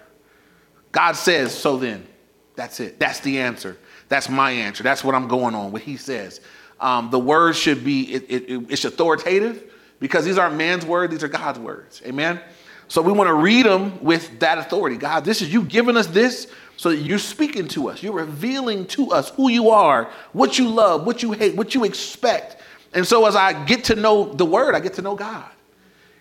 God 0.96 1.12
says, 1.12 1.54
so 1.54 1.76
then. 1.76 2.06
That's 2.54 2.80
it. 2.80 2.98
That's 2.98 3.20
the 3.20 3.40
answer. 3.40 3.76
That's 4.08 4.30
my 4.30 4.50
answer. 4.50 4.82
That's 4.82 5.04
what 5.04 5.14
I'm 5.14 5.28
going 5.28 5.54
on, 5.54 5.70
what 5.70 5.82
he 5.82 5.98
says. 5.98 6.40
Um, 6.80 7.10
the 7.10 7.18
word 7.18 7.54
should 7.54 7.84
be, 7.84 8.14
it, 8.14 8.24
it, 8.30 8.66
it's 8.70 8.86
authoritative 8.86 9.74
because 10.00 10.24
these 10.24 10.38
aren't 10.38 10.56
man's 10.56 10.86
words, 10.86 11.12
these 11.12 11.22
are 11.22 11.28
God's 11.28 11.58
words. 11.58 12.00
Amen? 12.06 12.40
So 12.88 13.02
we 13.02 13.12
want 13.12 13.28
to 13.28 13.34
read 13.34 13.66
them 13.66 14.02
with 14.02 14.40
that 14.40 14.56
authority. 14.56 14.96
God, 14.96 15.26
this 15.26 15.42
is 15.42 15.52
you 15.52 15.64
giving 15.64 15.98
us 15.98 16.06
this 16.06 16.50
so 16.78 16.88
that 16.88 16.96
you're 16.96 17.18
speaking 17.18 17.68
to 17.68 17.90
us. 17.90 18.02
You're 18.02 18.14
revealing 18.14 18.86
to 18.86 19.10
us 19.10 19.28
who 19.28 19.50
you 19.50 19.68
are, 19.68 20.10
what 20.32 20.58
you 20.58 20.70
love, 20.70 21.04
what 21.04 21.22
you 21.22 21.32
hate, 21.32 21.56
what 21.56 21.74
you 21.74 21.84
expect. 21.84 22.56
And 22.94 23.06
so 23.06 23.26
as 23.26 23.36
I 23.36 23.66
get 23.66 23.84
to 23.84 23.96
know 23.96 24.32
the 24.32 24.46
word, 24.46 24.74
I 24.74 24.80
get 24.80 24.94
to 24.94 25.02
know 25.02 25.14
God. 25.14 25.50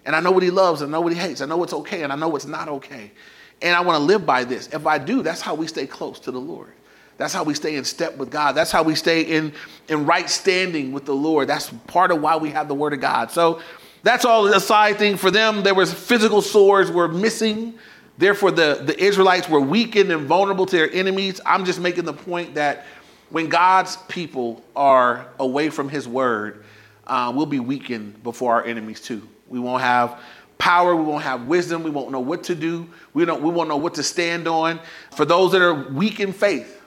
And 0.03 0.17
I 0.17 0.19
know 0.19 0.31
what 0.31 0.43
he 0.43 0.51
loves, 0.51 0.81
and 0.81 0.93
I 0.93 0.97
know 0.97 1.01
what 1.01 1.13
he 1.13 1.17
hates, 1.17 1.39
I 1.39 1.45
know 1.45 1.55
what's 1.55 1.71
okay, 1.71 2.03
and 2.03 2.11
I 2.11 2.17
know 2.17 2.27
what's 2.27 2.45
not 2.45 2.67
okay. 2.67 3.13
And 3.61 3.75
I 3.75 3.81
want 3.81 3.97
to 3.97 4.03
live 4.03 4.25
by 4.25 4.43
this. 4.43 4.67
If 4.67 4.85
I 4.85 4.97
do, 4.97 5.23
that's 5.23 5.41
how 5.41 5.55
we 5.55 5.67
stay 5.67 5.87
close 5.87 6.19
to 6.21 6.31
the 6.31 6.39
Lord. 6.39 6.73
That's 7.17 7.33
how 7.33 7.43
we 7.43 7.53
stay 7.53 7.77
in 7.77 7.85
step 7.85 8.17
with 8.17 8.29
God. 8.29 8.53
That's 8.53 8.71
how 8.71 8.83
we 8.83 8.95
stay 8.95 9.21
in, 9.21 9.53
in 9.87 10.05
right 10.05 10.29
standing 10.29 10.91
with 10.91 11.05
the 11.05 11.15
Lord. 11.15 11.47
That's 11.47 11.69
part 11.87 12.11
of 12.11 12.21
why 12.21 12.35
we 12.35 12.49
have 12.51 12.67
the 12.67 12.75
word 12.75 12.93
of 12.93 12.99
God. 12.99 13.31
So 13.31 13.61
that's 14.03 14.25
all 14.25 14.45
a 14.47 14.59
side 14.59 14.97
thing 14.97 15.15
for 15.17 15.31
them. 15.31 15.63
There 15.63 15.73
was 15.73 15.93
physical 15.93 16.41
swords 16.41 16.91
were 16.91 17.07
missing. 17.07 17.75
Therefore, 18.17 18.51
the, 18.51 18.81
the 18.83 19.01
Israelites 19.01 19.49
were 19.49 19.61
weakened 19.61 20.11
and 20.11 20.27
vulnerable 20.27 20.65
to 20.65 20.75
their 20.75 20.91
enemies. 20.91 21.39
I'm 21.45 21.65
just 21.65 21.79
making 21.79 22.05
the 22.05 22.13
point 22.13 22.55
that 22.55 22.85
when 23.29 23.49
God's 23.49 23.97
people 24.07 24.63
are 24.75 25.27
away 25.39 25.69
from 25.69 25.89
his 25.89 26.07
word, 26.07 26.63
uh, 27.07 27.31
we'll 27.35 27.45
be 27.45 27.59
weakened 27.59 28.21
before 28.23 28.53
our 28.53 28.63
enemies 28.63 29.01
too. 29.01 29.27
We 29.47 29.59
won't 29.59 29.81
have 29.81 30.21
power, 30.57 30.95
we 30.95 31.03
won't 31.03 31.23
have 31.23 31.47
wisdom, 31.47 31.83
we 31.83 31.89
won't 31.89 32.11
know 32.11 32.19
what 32.19 32.43
to 32.45 32.55
do, 32.55 32.87
we, 33.13 33.25
don't, 33.25 33.41
we 33.41 33.49
won't 33.49 33.69
know 33.69 33.77
what 33.77 33.95
to 33.95 34.03
stand 34.03 34.47
on. 34.47 34.79
For 35.11 35.25
those 35.25 35.51
that 35.51 35.61
are 35.61 35.89
weak 35.89 36.19
in 36.19 36.33
faith, 36.33 36.81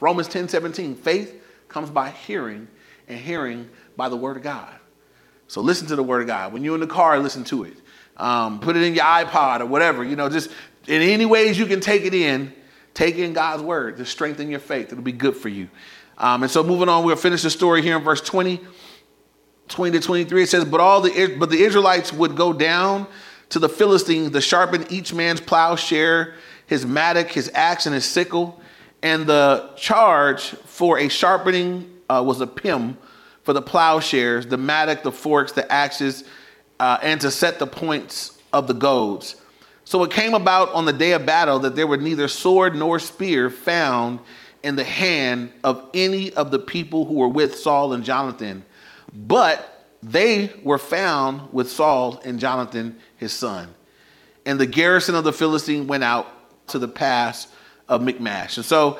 Romans 0.00 0.28
10 0.28 0.48
17, 0.48 0.94
faith 0.94 1.42
comes 1.68 1.90
by 1.90 2.10
hearing, 2.10 2.68
and 3.08 3.18
hearing 3.18 3.68
by 3.96 4.08
the 4.08 4.16
word 4.16 4.36
of 4.36 4.42
God. 4.42 4.72
So 5.48 5.60
listen 5.60 5.86
to 5.88 5.96
the 5.96 6.02
word 6.02 6.22
of 6.22 6.26
God. 6.26 6.52
When 6.52 6.64
you're 6.64 6.74
in 6.74 6.80
the 6.80 6.86
car, 6.86 7.18
listen 7.18 7.44
to 7.44 7.64
it. 7.64 7.76
Um, 8.16 8.60
put 8.60 8.76
it 8.76 8.82
in 8.82 8.94
your 8.94 9.04
iPod 9.04 9.60
or 9.60 9.66
whatever, 9.66 10.02
you 10.02 10.16
know, 10.16 10.28
just 10.28 10.50
in 10.86 11.02
any 11.02 11.26
ways 11.26 11.58
you 11.58 11.66
can 11.66 11.80
take 11.80 12.04
it 12.04 12.14
in, 12.14 12.52
take 12.94 13.16
in 13.16 13.32
God's 13.32 13.62
word 13.62 13.98
to 13.98 14.06
strengthen 14.06 14.50
your 14.50 14.60
faith. 14.60 14.90
It'll 14.90 15.04
be 15.04 15.12
good 15.12 15.36
for 15.36 15.48
you. 15.48 15.68
Um, 16.18 16.42
and 16.42 16.50
so 16.50 16.62
moving 16.62 16.88
on, 16.88 17.04
we'll 17.04 17.16
finish 17.16 17.42
the 17.42 17.50
story 17.50 17.82
here 17.82 17.96
in 17.98 18.02
verse 18.02 18.22
20. 18.22 18.60
20 19.68 19.98
to 19.98 20.04
23, 20.04 20.42
it 20.42 20.48
says, 20.48 20.64
But 20.64 20.80
all 20.80 21.00
the 21.00 21.36
but 21.38 21.50
the 21.50 21.62
Israelites 21.62 22.12
would 22.12 22.36
go 22.36 22.52
down 22.52 23.06
to 23.50 23.58
the 23.58 23.68
Philistines 23.68 24.30
to 24.32 24.40
sharpen 24.40 24.86
each 24.90 25.12
man's 25.12 25.40
plowshare, 25.40 26.34
his 26.66 26.84
mattock, 26.84 27.28
his 27.28 27.50
axe, 27.54 27.86
and 27.86 27.94
his 27.94 28.04
sickle. 28.04 28.60
And 29.02 29.26
the 29.26 29.70
charge 29.76 30.42
for 30.42 30.98
a 30.98 31.08
sharpening 31.08 31.90
uh, 32.08 32.22
was 32.26 32.40
a 32.40 32.46
pim 32.46 32.96
for 33.42 33.52
the 33.52 33.62
plowshares, 33.62 34.46
the 34.46 34.56
mattock, 34.56 35.02
the 35.02 35.12
forks, 35.12 35.52
the 35.52 35.70
axes, 35.70 36.24
uh, 36.80 36.98
and 37.02 37.20
to 37.20 37.30
set 37.30 37.58
the 37.58 37.66
points 37.66 38.40
of 38.52 38.66
the 38.66 38.74
goads. 38.74 39.36
So 39.84 40.02
it 40.02 40.10
came 40.10 40.34
about 40.34 40.72
on 40.72 40.84
the 40.84 40.92
day 40.92 41.12
of 41.12 41.24
battle 41.24 41.60
that 41.60 41.76
there 41.76 41.86
were 41.86 41.96
neither 41.96 42.26
sword 42.26 42.74
nor 42.74 42.98
spear 42.98 43.50
found 43.50 44.18
in 44.64 44.74
the 44.74 44.82
hand 44.82 45.52
of 45.62 45.88
any 45.94 46.32
of 46.32 46.50
the 46.50 46.58
people 46.58 47.04
who 47.04 47.14
were 47.14 47.28
with 47.28 47.56
Saul 47.56 47.92
and 47.92 48.02
Jonathan 48.02 48.64
but 49.16 49.84
they 50.02 50.52
were 50.62 50.78
found 50.78 51.52
with 51.52 51.70
Saul 51.70 52.20
and 52.24 52.38
Jonathan, 52.38 52.96
his 53.16 53.32
son. 53.32 53.74
And 54.44 54.60
the 54.60 54.66
garrison 54.66 55.14
of 55.14 55.24
the 55.24 55.32
Philistine 55.32 55.86
went 55.86 56.04
out 56.04 56.28
to 56.68 56.78
the 56.78 56.86
pass 56.86 57.48
of 57.88 58.02
Michmash. 58.02 58.56
And 58.56 58.66
so 58.66 58.98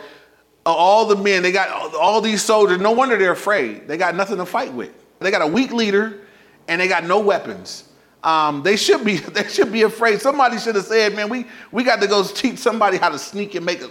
uh, 0.65 0.71
all 0.75 1.07
the 1.07 1.17
men, 1.17 1.43
they 1.43 1.53
got 1.53 1.95
all 1.95 2.21
these 2.21 2.43
soldiers, 2.43 2.81
no 2.81 2.93
wonder 2.93 3.17
they're 3.17 3.33
afraid. 3.33 3.87
They 3.87 3.97
got 3.97 4.15
nothing 4.17 4.39
to 4.39 4.47
fight 4.47 4.73
with. 4.73 4.93
They 5.21 5.31
got 5.31 5.43
a 5.43 5.47
weak 5.47 5.73
leader 5.73 6.21
and 6.67 6.81
they 6.81 6.89
got 6.89 7.05
no 7.05 7.21
weapons. 7.21 7.85
Um, 8.25 8.63
they 8.63 8.77
should 8.77 9.05
be 9.05 9.17
they 9.37 9.49
should 9.49 9.71
be 9.71 9.83
afraid. 9.83 10.21
Somebody 10.21 10.59
should 10.59 10.75
have 10.75 10.87
said, 10.87 11.15
man, 11.15 11.29
we, 11.29 11.47
we 11.71 11.85
got 11.85 12.01
to 12.01 12.09
go 12.09 12.25
teach 12.25 12.59
somebody 12.59 12.97
how 12.97 13.11
to 13.11 13.19
sneak 13.19 13.55
and 13.55 13.65
make 13.65 13.83
a 13.83 13.91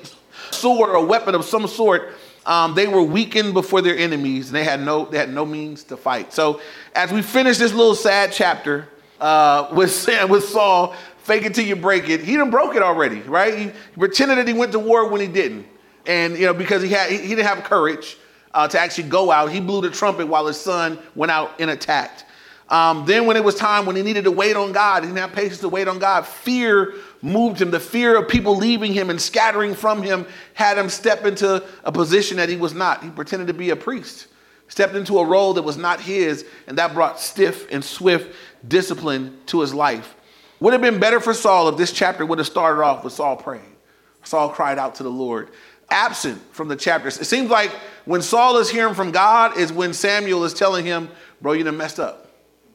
sword 0.52 0.90
or 0.90 0.96
a 0.96 1.04
weapon 1.04 1.36
of 1.36 1.46
some 1.46 1.68
sort 1.68 2.14
um, 2.46 2.76
they 2.76 2.88
were 2.88 3.02
weakened 3.02 3.54
before 3.54 3.82
their 3.82 3.98
enemies, 3.98 4.48
and 4.48 4.56
they 4.56 4.64
had 4.64 4.82
no 4.82 5.06
they 5.06 5.18
had 5.18 5.32
no 5.32 5.46
means 5.46 5.84
to 5.86 5.98
fight. 5.98 6.34
So 6.34 6.62
as 6.94 7.12
we 7.12 7.22
finish 7.22 7.58
this 7.58 7.74
little 7.74 7.96
sad 7.96 8.32
chapter 8.32 8.88
uh, 9.20 9.70
with 9.74 10.08
with 10.30 10.44
Saul, 10.46 10.96
fake 11.24 11.44
it 11.44 11.56
till 11.56 11.66
you 11.66 11.76
break 11.76 12.10
it. 12.10 12.22
He 12.22 12.34
didn't 12.34 12.52
broke 12.52 12.76
it 12.76 12.84
already, 12.84 13.22
right? 13.22 13.58
He 13.58 13.72
pretended 13.98 14.38
that 14.38 14.48
he 14.48 14.54
went 14.54 14.72
to 14.74 14.80
war 14.80 15.10
when 15.10 15.22
he 15.22 15.28
didn't, 15.28 15.66
and 16.06 16.38
you 16.38 16.46
know 16.46 16.54
because 16.54 16.84
he 16.84 16.90
had 16.90 17.10
he, 17.10 17.18
he 17.18 17.30
didn't 17.30 17.48
have 17.48 17.64
courage 17.64 18.18
uh, 18.54 18.68
to 18.68 18.80
actually 18.80 19.10
go 19.10 19.32
out. 19.32 19.52
He 19.52 19.60
blew 19.60 19.82
the 19.82 19.90
trumpet 19.90 20.28
while 20.28 20.46
his 20.46 20.60
son 20.60 21.00
went 21.16 21.32
out 21.32 21.60
and 21.60 21.70
attacked. 21.70 22.26
Um, 22.70 23.06
then 23.06 23.28
when 23.28 23.38
it 23.38 23.44
was 23.44 23.56
time 23.56 23.86
when 23.86 23.96
he 23.96 24.02
needed 24.02 24.24
to 24.24 24.32
wait 24.32 24.56
on 24.56 24.72
God, 24.72 25.04
he 25.04 25.08
didn't 25.08 25.20
have 25.20 25.34
patience 25.34 25.60
to 25.60 25.70
wait 25.70 25.88
on 25.88 26.00
God. 26.00 26.26
Fear 26.26 26.96
moved 27.26 27.62
him. 27.62 27.72
The 27.72 27.80
fear 27.80 28.18
of 28.18 28.30
people 28.30 28.56
leaving 28.56 28.94
him 28.94 29.10
and 29.10 29.20
scattering 29.20 29.74
from 29.74 30.04
him 30.04 30.26
had 30.54 30.78
him 30.78 30.90
step 30.90 31.26
into 31.26 31.64
a 31.84 31.92
position 31.92 32.38
that 32.38 32.48
he 32.48 32.56
was 32.56 32.74
not. 32.74 33.04
He 33.04 33.10
pretended 33.10 33.48
to 33.48 33.54
be 33.54 33.72
a 33.72 33.76
priest, 33.76 34.28
stepped 34.68 34.96
into 34.96 35.20
a 35.20 35.26
role 35.26 35.54
that 35.54 35.64
was 35.64 35.78
not 35.78 36.00
his, 36.00 36.46
and 36.68 36.78
that 36.78 36.94
brought 36.94 37.20
stiff 37.20 37.70
and 37.72 37.84
swift 37.84 38.36
discipline 38.68 39.38
to 39.48 39.62
his 39.62 39.74
life. 39.74 40.16
Would 40.60 40.74
have 40.74 40.82
been 40.82 41.00
better 41.00 41.20
for 41.20 41.34
Saul 41.34 41.68
if 41.70 41.78
this 41.78 41.92
chapter 41.92 42.26
would 42.26 42.38
have 42.38 42.48
started 42.48 42.82
off 42.82 43.04
with 43.04 43.14
Saul 43.14 43.36
praying. 43.36 43.76
Saul 44.24 44.50
cried 44.50 44.80
out 44.80 44.96
to 44.96 45.04
the 45.04 45.12
Lord. 45.12 45.50
Absent 45.90 46.42
from 46.52 46.68
the 46.68 46.76
chapters. 46.76 47.20
It 47.20 47.26
seems 47.26 47.50
like 47.50 47.72
when 48.06 48.22
Saul 48.22 48.58
is 48.58 48.70
hearing 48.70 48.96
from 48.96 49.12
God 49.12 49.58
is 49.58 49.72
when 49.72 49.94
Samuel 49.94 50.44
is 50.44 50.54
telling 50.54 50.86
him, 50.86 51.10
bro, 51.42 51.52
you 51.52 51.64
done 51.64 51.78
messed 51.78 52.00
up 52.00 52.25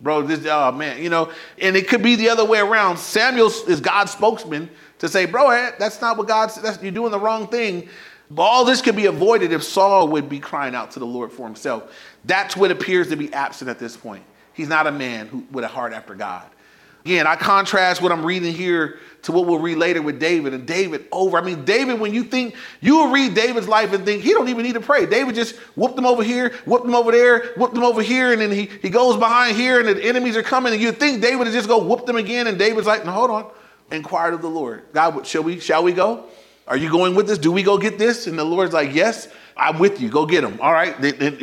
bro, 0.01 0.23
this, 0.23 0.47
oh 0.47 0.73
man, 0.73 1.03
you 1.03 1.11
know, 1.11 1.31
and 1.59 1.77
it 1.77 1.89
could 1.89 2.03
be 2.03 2.17
the 2.17 2.29
other 2.29 2.45
way 2.45 2.59
around. 2.59 2.99
Samuel 2.99 3.49
is 3.49 3.81
God's 3.81 4.13
spokesman 4.13 4.71
to 4.99 5.09
say, 5.09 5.27
bro, 5.27 5.51
eh, 5.51 5.73
that's 5.79 6.01
not 6.01 6.17
what 6.17 6.29
God 6.29 6.49
said, 6.51 6.83
you're 6.83 6.93
doing 6.93 7.11
the 7.11 7.19
wrong 7.19 7.49
thing. 7.49 7.89
But 8.31 8.43
all 8.43 8.65
this 8.65 8.81
could 8.81 8.95
be 8.95 9.07
avoided 9.07 9.53
if 9.53 9.65
Saul 9.65 10.09
would 10.09 10.29
be 10.29 10.39
crying 10.39 10.75
out 10.75 10.93
to 10.93 11.01
the 11.01 11.07
Lord 11.07 11.33
for 11.33 11.47
himself. 11.47 11.93
That's 12.25 12.57
what 12.57 12.71
appears 12.71 13.09
to 13.09 13.17
be 13.17 13.33
absent 13.33 13.69
at 13.69 13.79
this 13.79 13.97
point. 13.97 14.23
He's 14.53 14.69
not 14.69 14.87
a 14.87 14.93
man 14.93 15.27
who, 15.27 15.45
with 15.51 15.65
a 15.65 15.69
heart 15.69 15.93
after 15.93 16.15
God. 16.15 16.49
Again, 17.05 17.27
I 17.27 17.37
contrast 17.37 18.03
what 18.03 18.13
I'm 18.13 18.25
reading 18.25 18.53
here 18.53 18.99
to 19.23 19.33
what 19.33 19.47
we'll 19.47 19.59
read 19.59 19.77
later 19.77 20.01
with 20.03 20.19
David. 20.19 20.55
And 20.55 20.67
David 20.67 21.07
over. 21.13 21.39
I 21.39 21.43
mean, 21.43 21.65
David, 21.65 22.01
when 22.01 22.15
you 22.15 22.25
think, 22.25 22.55
you 22.81 22.97
will 22.97 23.11
read 23.11 23.35
David's 23.35 23.69
life 23.69 23.93
and 23.93 24.05
think 24.05 24.23
he 24.23 24.31
don't 24.33 24.49
even 24.49 24.65
need 24.65 24.75
to 24.75 24.81
pray. 24.81 25.07
David 25.07 25.35
just 25.35 25.57
whooped 25.77 25.97
them 25.97 26.07
over 26.07 26.23
here, 26.23 26.51
whooped 26.65 26.85
them 26.85 26.95
over 26.95 27.11
there, 27.11 27.53
whooped 27.57 27.75
them 27.75 27.85
over 27.85 28.03
here, 28.03 28.33
and 28.33 28.41
then 28.41 28.51
he, 28.51 28.71
he 28.83 28.91
goes 28.91 29.17
behind 29.17 29.57
here 29.57 29.79
and 29.79 29.89
the 29.89 30.03
enemies 30.05 30.37
are 30.37 30.43
coming. 30.43 30.73
And 30.73 30.81
you 30.81 30.93
think 30.93 31.21
David 31.21 31.39
would 31.39 31.53
just 31.53 31.69
go 31.69 31.83
whoop 31.83 32.07
them 32.07 32.17
again. 32.17 32.47
And 32.47 32.59
David's 32.59 32.87
like, 32.87 33.05
no, 33.05 33.13
hold 33.13 33.31
on. 33.31 33.51
Inquired 33.91 34.35
of 34.35 34.43
the 34.43 34.51
Lord. 34.51 34.85
God, 34.93 35.27
shall 35.27 35.43
we, 35.43 35.61
shall 35.61 35.83
we 35.83 35.93
go? 35.93 36.25
Are 36.67 36.77
you 36.77 36.91
going 36.91 37.15
with 37.15 37.29
us? 37.31 37.39
Do 37.39 37.51
we 37.51 37.63
go 37.63 37.79
get 37.79 37.99
this? 37.99 38.27
And 38.27 38.39
the 38.39 38.45
Lord's 38.45 38.73
like, 38.73 38.95
yes. 38.95 39.29
I'm 39.57 39.79
with 39.79 40.01
you. 40.01 40.09
Go 40.09 40.25
get 40.25 40.41
them. 40.41 40.59
All 40.63 40.73
right. 40.73 40.95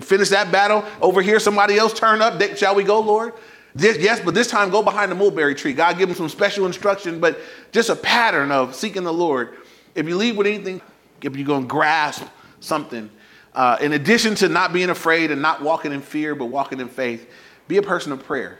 Finish 0.03 0.29
that 0.29 0.51
battle. 0.51 0.83
Over 1.01 1.21
here, 1.21 1.39
somebody 1.39 1.77
else 1.77 1.93
turn 1.93 2.19
up. 2.19 2.41
Shall 2.57 2.73
we 2.73 2.83
go, 2.83 2.99
Lord? 2.99 3.33
This, 3.77 3.99
yes, 3.99 4.19
but 4.19 4.33
this 4.33 4.47
time 4.47 4.71
go 4.71 4.81
behind 4.81 5.11
the 5.11 5.15
mulberry 5.15 5.53
tree. 5.53 5.71
God 5.71 5.99
give 5.99 6.09
him 6.09 6.15
some 6.15 6.29
special 6.29 6.65
instruction, 6.65 7.19
but 7.19 7.39
just 7.71 7.89
a 7.89 7.95
pattern 7.95 8.51
of 8.51 8.73
seeking 8.73 9.03
the 9.03 9.13
Lord. 9.13 9.55
If 9.93 10.07
you 10.07 10.17
leave 10.17 10.35
with 10.35 10.47
anything, 10.47 10.81
if 11.21 11.35
you're 11.35 11.45
going 11.45 11.61
to 11.61 11.67
grasp 11.67 12.23
something, 12.59 13.11
uh, 13.53 13.77
in 13.79 13.93
addition 13.93 14.33
to 14.35 14.49
not 14.49 14.73
being 14.73 14.89
afraid 14.89 15.29
and 15.29 15.43
not 15.43 15.61
walking 15.61 15.91
in 15.91 16.01
fear, 16.01 16.33
but 16.33 16.45
walking 16.45 16.79
in 16.79 16.89
faith, 16.89 17.29
be 17.67 17.77
a 17.77 17.83
person 17.83 18.11
of 18.11 18.23
prayer. 18.23 18.57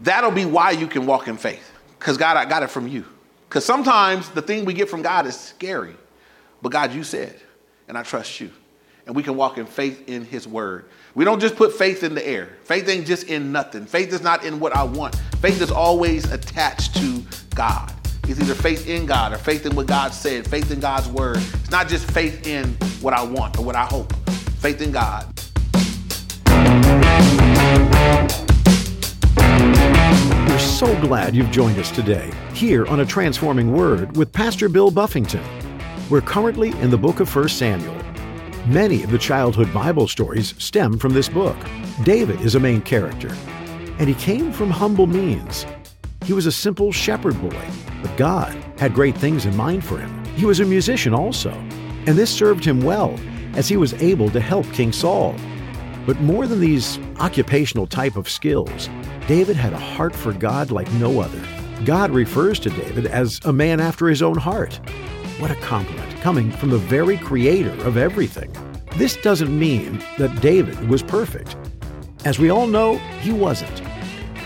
That'll 0.00 0.30
be 0.30 0.44
why 0.44 0.72
you 0.72 0.88
can 0.88 1.06
walk 1.06 1.26
in 1.26 1.38
faith, 1.38 1.72
because 1.98 2.18
God, 2.18 2.36
I 2.36 2.44
got 2.44 2.62
it 2.62 2.68
from 2.68 2.86
you. 2.86 3.06
Because 3.48 3.64
sometimes 3.64 4.28
the 4.28 4.42
thing 4.42 4.66
we 4.66 4.74
get 4.74 4.90
from 4.90 5.00
God 5.00 5.24
is 5.24 5.40
scary, 5.40 5.96
but 6.60 6.70
God, 6.70 6.92
you 6.92 7.02
said, 7.02 7.34
and 7.88 7.96
I 7.96 8.02
trust 8.02 8.40
you. 8.40 8.50
And 9.06 9.16
we 9.16 9.22
can 9.22 9.36
walk 9.36 9.56
in 9.56 9.64
faith 9.64 10.06
in 10.06 10.26
His 10.26 10.46
word. 10.46 10.84
We 11.18 11.24
don't 11.24 11.40
just 11.40 11.56
put 11.56 11.72
faith 11.72 12.04
in 12.04 12.14
the 12.14 12.24
air. 12.24 12.48
Faith 12.62 12.88
ain't 12.88 13.04
just 13.04 13.24
in 13.26 13.50
nothing. 13.50 13.86
Faith 13.86 14.12
is 14.12 14.22
not 14.22 14.44
in 14.44 14.60
what 14.60 14.76
I 14.76 14.84
want. 14.84 15.16
Faith 15.40 15.60
is 15.60 15.72
always 15.72 16.30
attached 16.30 16.94
to 16.94 17.24
God. 17.56 17.92
It's 18.28 18.38
either 18.38 18.54
faith 18.54 18.86
in 18.86 19.04
God 19.04 19.32
or 19.32 19.38
faith 19.38 19.66
in 19.66 19.74
what 19.74 19.88
God 19.88 20.14
said, 20.14 20.46
faith 20.46 20.70
in 20.70 20.78
God's 20.78 21.08
word. 21.08 21.38
It's 21.38 21.72
not 21.72 21.88
just 21.88 22.08
faith 22.12 22.46
in 22.46 22.68
what 23.00 23.14
I 23.14 23.24
want 23.24 23.58
or 23.58 23.64
what 23.64 23.74
I 23.74 23.84
hope. 23.84 24.12
Faith 24.60 24.80
in 24.80 24.92
God. 24.92 25.26
We're 30.48 30.58
so 30.60 31.00
glad 31.00 31.34
you've 31.34 31.50
joined 31.50 31.80
us 31.80 31.90
today 31.90 32.30
here 32.54 32.86
on 32.86 33.00
A 33.00 33.04
Transforming 33.04 33.72
Word 33.72 34.16
with 34.16 34.32
Pastor 34.32 34.68
Bill 34.68 34.92
Buffington. 34.92 35.42
We're 36.10 36.20
currently 36.20 36.70
in 36.80 36.90
the 36.90 36.98
book 36.98 37.18
of 37.18 37.34
1 37.34 37.48
Samuel. 37.48 38.07
Many 38.66 39.02
of 39.02 39.10
the 39.10 39.18
childhood 39.18 39.72
Bible 39.72 40.06
stories 40.08 40.54
stem 40.58 40.98
from 40.98 41.14
this 41.14 41.28
book. 41.28 41.56
David 42.02 42.40
is 42.42 42.54
a 42.54 42.60
main 42.60 42.82
character, 42.82 43.34
and 43.98 44.08
he 44.08 44.14
came 44.14 44.52
from 44.52 44.70
humble 44.70 45.06
means. 45.06 45.64
He 46.24 46.34
was 46.34 46.44
a 46.44 46.52
simple 46.52 46.92
shepherd 46.92 47.40
boy, 47.40 47.66
but 48.02 48.14
God 48.18 48.54
had 48.78 48.92
great 48.92 49.16
things 49.16 49.46
in 49.46 49.56
mind 49.56 49.84
for 49.84 49.96
him. 49.96 50.24
He 50.34 50.44
was 50.44 50.60
a 50.60 50.66
musician 50.66 51.14
also, 51.14 51.50
and 51.50 52.08
this 52.08 52.30
served 52.30 52.62
him 52.62 52.82
well 52.82 53.18
as 53.54 53.68
he 53.68 53.78
was 53.78 53.94
able 53.94 54.28
to 54.30 54.40
help 54.40 54.70
King 54.72 54.92
Saul. 54.92 55.34
But 56.04 56.20
more 56.20 56.46
than 56.46 56.60
these 56.60 56.98
occupational 57.20 57.86
type 57.86 58.16
of 58.16 58.28
skills, 58.28 58.90
David 59.26 59.56
had 59.56 59.72
a 59.72 59.78
heart 59.78 60.14
for 60.14 60.34
God 60.34 60.70
like 60.70 60.92
no 60.94 61.20
other. 61.20 61.42
God 61.86 62.10
refers 62.10 62.58
to 62.60 62.70
David 62.70 63.06
as 63.06 63.40
a 63.46 63.52
man 63.52 63.80
after 63.80 64.08
his 64.08 64.20
own 64.20 64.36
heart. 64.36 64.78
What 65.38 65.50
a 65.50 65.56
compliment 65.56 66.07
coming 66.20 66.50
from 66.52 66.70
the 66.70 66.78
very 66.78 67.16
creator 67.16 67.72
of 67.84 67.96
everything. 67.96 68.52
This 68.96 69.16
doesn't 69.16 69.56
mean 69.56 70.02
that 70.18 70.40
David 70.40 70.88
was 70.88 71.02
perfect. 71.02 71.56
As 72.24 72.38
we 72.38 72.50
all 72.50 72.66
know, 72.66 72.96
he 73.20 73.32
wasn't. 73.32 73.82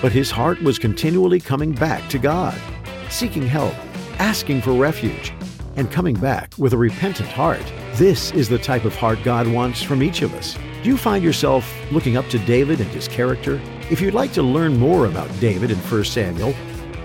But 0.01 0.13
his 0.13 0.31
heart 0.31 0.61
was 0.63 0.79
continually 0.79 1.41
coming 1.41 1.73
back 1.73 2.09
to 2.11 2.19
God, 2.19 2.61
seeking 3.09 3.47
help, 3.47 3.75
asking 4.19 4.63
for 4.63 4.73
refuge, 4.73 5.33
and 5.77 5.91
coming 5.91 6.17
back 6.17 6.53
with 6.59 6.73
a 6.73 6.79
repentant 6.79 7.29
heart. 7.29 7.65
This 7.95 8.31
is 8.33 8.49
the 8.49 8.59
type 8.59 8.85
of 8.85 8.95
heart 8.95 9.21
God 9.23 9.47
wants 9.47 9.83
from 9.83 10.03
each 10.03 10.23
of 10.23 10.35
us. 10.35 10.59
Do 10.83 10.89
you 10.89 10.97
find 10.97 11.23
yourself 11.23 11.73
looking 11.93 12.17
up 12.17 12.29
to 12.31 12.39
David 12.41 12.81
and 12.81 12.91
his 12.91 13.09
character? 13.09 13.61
If 13.91 14.01
you'd 14.01 14.15
like 14.15 14.33
to 14.33 14.43
learn 14.43 14.79
more 14.79 15.07
about 15.07 15.31
David 15.41 15.71
in 15.71 15.79
1 15.79 16.05
Samuel, 16.05 16.55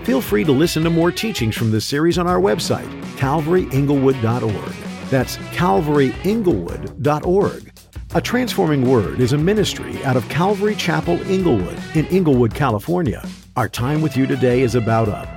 feel 0.08 0.20
free 0.22 0.42
to 0.42 0.52
listen 0.52 0.82
to 0.82 0.88
more 0.88 1.12
teachings 1.12 1.54
from 1.54 1.70
this 1.70 1.84
series 1.84 2.16
on 2.16 2.26
our 2.26 2.40
website, 2.40 2.88
calvaryinglewood.org. 3.16 4.74
That's 5.10 5.36
calvaryinglewood.org. 5.36 7.72
A 8.14 8.20
Transforming 8.22 8.90
Word 8.90 9.20
is 9.20 9.34
a 9.34 9.36
ministry 9.36 10.02
out 10.04 10.16
of 10.16 10.26
Calvary 10.30 10.74
Chapel, 10.76 11.20
Inglewood, 11.30 11.78
in 11.94 12.06
Inglewood, 12.06 12.54
California. 12.54 13.22
Our 13.54 13.68
time 13.68 14.00
with 14.00 14.16
you 14.16 14.26
today 14.26 14.62
is 14.62 14.76
about 14.76 15.10
up, 15.10 15.28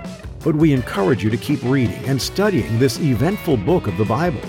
but 0.42 0.56
we 0.56 0.72
encourage 0.72 1.22
you 1.22 1.30
to 1.32 1.38
keep 1.38 1.62
reading 1.64 2.06
and 2.06 2.22
studying 2.22 2.80
this 2.80 2.98
eventful 2.98 3.58
book 3.58 3.88
of 3.88 3.98
the 3.98 4.06
Bible. 4.06 4.40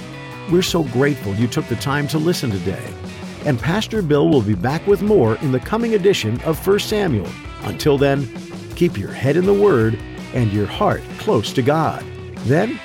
We're 0.52 0.62
so 0.62 0.84
grateful 0.84 1.34
you 1.34 1.48
took 1.48 1.66
the 1.66 1.74
time 1.74 2.06
to 2.06 2.18
listen 2.18 2.52
today. 2.52 2.94
And 3.44 3.58
Pastor 3.58 4.02
Bill 4.02 4.28
will 4.28 4.42
be 4.42 4.54
back 4.54 4.86
with 4.86 5.02
more 5.02 5.34
in 5.38 5.50
the 5.50 5.58
coming 5.58 5.96
edition 5.96 6.40
of 6.42 6.64
1 6.64 6.78
Samuel. 6.78 7.26
Until 7.64 7.98
then, 7.98 8.28
keep 8.76 8.96
your 8.96 9.10
head 9.10 9.36
in 9.36 9.46
the 9.46 9.52
Word 9.52 9.98
and 10.34 10.52
your 10.52 10.66
heart 10.66 11.02
close 11.18 11.52
to 11.54 11.62
God. 11.62 12.04
Then, 12.44 12.78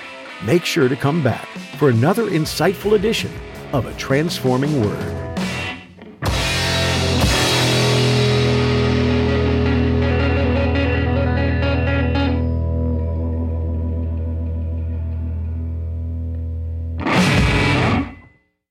make 0.46 0.66
sure 0.66 0.88
to 0.88 0.96
come 0.96 1.24
back 1.24 1.48
for 1.78 1.90
another 1.90 2.30
insightful 2.30 2.94
edition 2.94 3.32
of 3.74 3.86
A 3.86 3.94
Transforming 3.96 4.82
Word. 4.82 5.27